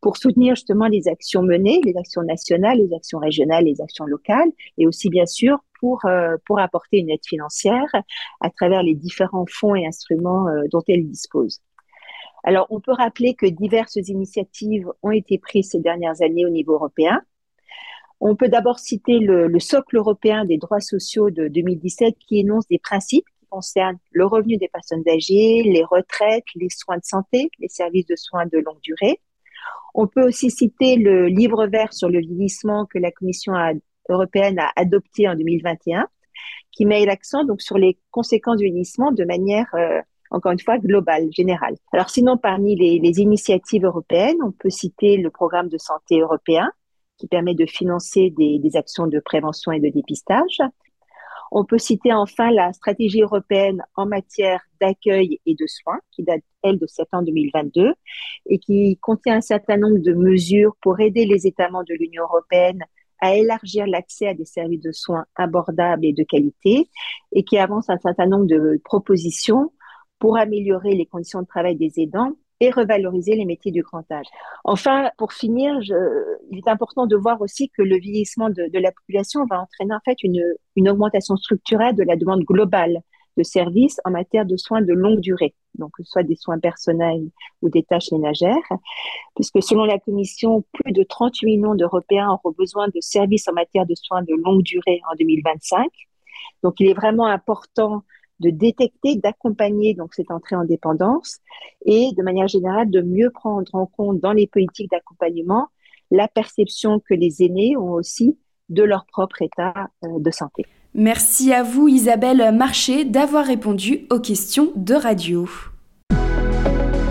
pour 0.00 0.18
soutenir 0.18 0.54
justement 0.54 0.86
les 0.86 1.08
actions 1.08 1.42
menées, 1.42 1.80
les 1.82 1.96
actions 1.96 2.22
nationales, 2.22 2.76
les 2.76 2.94
actions 2.94 3.18
régionales, 3.18 3.64
les 3.64 3.80
actions 3.80 4.04
locales, 4.04 4.50
et 4.76 4.86
aussi 4.86 5.08
bien 5.08 5.24
sûr 5.24 5.58
pour, 5.80 6.04
euh, 6.04 6.36
pour 6.44 6.60
apporter 6.60 6.98
une 6.98 7.08
aide 7.08 7.24
financière 7.26 7.88
à 8.40 8.50
travers 8.50 8.82
les 8.82 8.94
différents 8.94 9.46
fonds 9.50 9.74
et 9.74 9.86
instruments 9.86 10.46
euh, 10.48 10.64
dont 10.70 10.82
elle 10.88 11.06
dispose. 11.08 11.60
Alors, 12.44 12.66
on 12.68 12.80
peut 12.80 12.92
rappeler 12.92 13.34
que 13.34 13.46
diverses 13.46 13.96
initiatives 13.96 14.86
ont 15.02 15.10
été 15.10 15.38
prises 15.38 15.70
ces 15.70 15.80
dernières 15.80 16.20
années 16.20 16.44
au 16.44 16.50
niveau 16.50 16.74
européen. 16.74 17.22
On 18.20 18.36
peut 18.36 18.48
d'abord 18.48 18.78
citer 18.78 19.18
le, 19.18 19.48
le, 19.48 19.60
socle 19.60 19.96
européen 19.96 20.44
des 20.44 20.58
droits 20.58 20.80
sociaux 20.80 21.30
de 21.30 21.48
2017 21.48 22.16
qui 22.18 22.40
énonce 22.40 22.66
des 22.68 22.78
principes 22.78 23.26
concerne 23.54 23.98
le 24.10 24.26
revenu 24.26 24.56
des 24.56 24.68
personnes 24.68 25.04
âgées, 25.08 25.62
les 25.62 25.84
retraites, 25.84 26.44
les 26.56 26.68
soins 26.70 26.96
de 26.96 27.04
santé, 27.04 27.50
les 27.60 27.68
services 27.68 28.06
de 28.06 28.16
soins 28.16 28.46
de 28.46 28.58
longue 28.58 28.80
durée. 28.82 29.20
On 29.94 30.08
peut 30.08 30.26
aussi 30.26 30.50
citer 30.50 30.96
le 30.96 31.28
livre 31.28 31.66
vert 31.66 31.92
sur 31.92 32.08
le 32.08 32.18
vieillissement 32.18 32.84
que 32.84 32.98
la 32.98 33.12
Commission 33.12 33.52
européenne 34.08 34.58
a 34.58 34.72
adopté 34.74 35.28
en 35.28 35.36
2021, 35.36 36.08
qui 36.72 36.84
met 36.84 37.06
l'accent 37.06 37.44
donc 37.44 37.62
sur 37.62 37.78
les 37.78 37.96
conséquences 38.10 38.56
du 38.56 38.64
vieillissement 38.64 39.12
de 39.12 39.24
manière 39.24 39.68
euh, 39.74 40.00
encore 40.32 40.50
une 40.50 40.58
fois 40.58 40.78
globale, 40.78 41.28
générale. 41.30 41.76
Alors 41.92 42.10
sinon, 42.10 42.36
parmi 42.36 42.74
les, 42.74 43.20
initiatives 43.20 43.84
européennes, 43.84 44.38
on 44.44 44.50
peut 44.50 44.70
citer 44.70 45.16
le 45.16 45.30
programme 45.30 45.68
de 45.68 45.78
santé 45.78 46.18
européen 46.18 46.72
qui 47.18 47.28
permet 47.28 47.54
de 47.54 47.66
financer 47.66 48.34
des 48.36 48.70
actions 48.74 49.06
de 49.06 49.20
prévention 49.20 49.70
et 49.70 49.78
de 49.78 49.88
dépistage. 49.88 50.58
On 51.56 51.64
peut 51.64 51.78
citer 51.78 52.12
enfin 52.12 52.50
la 52.50 52.72
stratégie 52.72 53.22
européenne 53.22 53.80
en 53.94 54.06
matière 54.06 54.60
d'accueil 54.80 55.38
et 55.46 55.54
de 55.54 55.66
soins, 55.68 56.00
qui 56.10 56.24
date, 56.24 56.42
elle, 56.64 56.80
de 56.80 56.86
septembre 56.88 57.26
2022, 57.26 57.94
et 58.46 58.58
qui 58.58 58.98
contient 59.00 59.36
un 59.36 59.40
certain 59.40 59.76
nombre 59.76 59.98
de 59.98 60.14
mesures 60.14 60.74
pour 60.82 60.98
aider 60.98 61.26
les 61.26 61.46
États 61.46 61.70
membres 61.70 61.86
de 61.88 61.94
l'Union 61.94 62.24
européenne 62.24 62.80
à 63.20 63.36
élargir 63.36 63.86
l'accès 63.86 64.26
à 64.26 64.34
des 64.34 64.44
services 64.44 64.80
de 64.80 64.90
soins 64.90 65.26
abordables 65.36 66.04
et 66.04 66.12
de 66.12 66.24
qualité, 66.24 66.90
et 67.30 67.44
qui 67.44 67.56
avance 67.56 67.88
un 67.88 67.98
certain 67.98 68.26
nombre 68.26 68.46
de 68.46 68.80
propositions 68.82 69.72
pour 70.18 70.36
améliorer 70.36 70.96
les 70.96 71.06
conditions 71.06 71.42
de 71.42 71.46
travail 71.46 71.76
des 71.76 71.92
aidants 71.98 72.32
revaloriser 72.70 73.36
les 73.36 73.44
métiers 73.44 73.72
du 73.72 73.82
grand 73.82 74.10
âge. 74.10 74.26
Enfin, 74.64 75.10
pour 75.18 75.32
finir, 75.32 75.78
il 76.50 76.58
est 76.58 76.68
important 76.68 77.06
de 77.06 77.16
voir 77.16 77.40
aussi 77.40 77.70
que 77.70 77.82
le 77.82 77.98
vieillissement 77.98 78.50
de, 78.50 78.68
la 78.78 78.92
population 78.92 79.44
va 79.46 79.60
entraîner 79.62 79.94
en 79.94 80.00
fait 80.04 80.22
une, 80.22 80.42
une, 80.76 80.88
augmentation 80.88 81.36
structurelle 81.36 81.94
de 81.94 82.02
la 82.02 82.16
demande 82.16 82.42
globale 82.42 83.00
de 83.36 83.42
services 83.42 84.00
en 84.04 84.10
matière 84.10 84.46
de 84.46 84.56
soins 84.56 84.80
de 84.80 84.92
longue 84.92 85.20
durée, 85.20 85.54
donc 85.74 85.90
soit 86.04 86.22
des 86.22 86.36
soins 86.36 86.58
personnels 86.58 87.30
ou 87.62 87.68
des 87.68 87.82
tâches 87.82 88.12
ménagères, 88.12 88.54
puisque 89.34 89.62
selon 89.62 89.84
la 89.84 89.98
Commission, 89.98 90.64
plus 90.72 90.92
de 90.92 91.02
38 91.02 91.46
millions 91.46 91.74
d'Européens 91.74 92.30
auront 92.30 92.54
besoin 92.56 92.88
de 92.88 93.00
services 93.00 93.48
en 93.48 93.52
matière 93.52 93.86
de 93.86 93.94
soins 93.94 94.22
de 94.22 94.34
longue 94.44 94.62
durée 94.62 95.00
en 95.10 95.16
2025. 95.16 95.86
Donc, 96.62 96.74
il 96.78 96.88
est 96.88 96.94
vraiment 96.94 97.26
important 97.26 98.02
de 98.44 98.50
détecter, 98.50 99.16
d'accompagner 99.16 99.94
donc 99.94 100.14
cette 100.14 100.30
entrée 100.30 100.56
en 100.56 100.64
dépendance 100.64 101.38
et 101.84 102.10
de 102.16 102.22
manière 102.22 102.48
générale 102.48 102.90
de 102.90 103.00
mieux 103.00 103.30
prendre 103.30 103.74
en 103.74 103.86
compte 103.86 104.20
dans 104.20 104.32
les 104.32 104.46
politiques 104.46 104.90
d'accompagnement 104.90 105.68
la 106.10 106.28
perception 106.28 107.00
que 107.00 107.14
les 107.14 107.42
aînés 107.42 107.76
ont 107.76 107.92
aussi 107.92 108.38
de 108.68 108.82
leur 108.82 109.06
propre 109.06 109.42
état 109.42 109.88
euh, 110.04 110.18
de 110.18 110.30
santé. 110.30 110.64
Merci 110.94 111.52
à 111.52 111.62
vous 111.62 111.88
Isabelle 111.88 112.54
Marché 112.54 113.04
d'avoir 113.04 113.46
répondu 113.46 114.06
aux 114.10 114.20
questions 114.20 114.72
de 114.76 114.94
radio. 114.94 115.48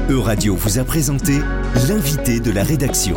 E-Radio 0.10 0.56
vous 0.56 0.80
a 0.80 0.84
présenté 0.84 1.34
l'invité 1.90 2.40
de 2.40 2.52
la 2.52 2.64
rédaction. 2.64 3.16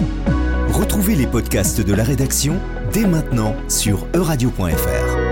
Retrouvez 0.69 1.15
les 1.15 1.27
podcasts 1.27 1.85
de 1.85 1.95
la 1.95 2.03
rédaction 2.03 2.57
dès 2.93 3.07
maintenant 3.07 3.55
sur 3.69 4.07
euradio.fr. 4.15 5.26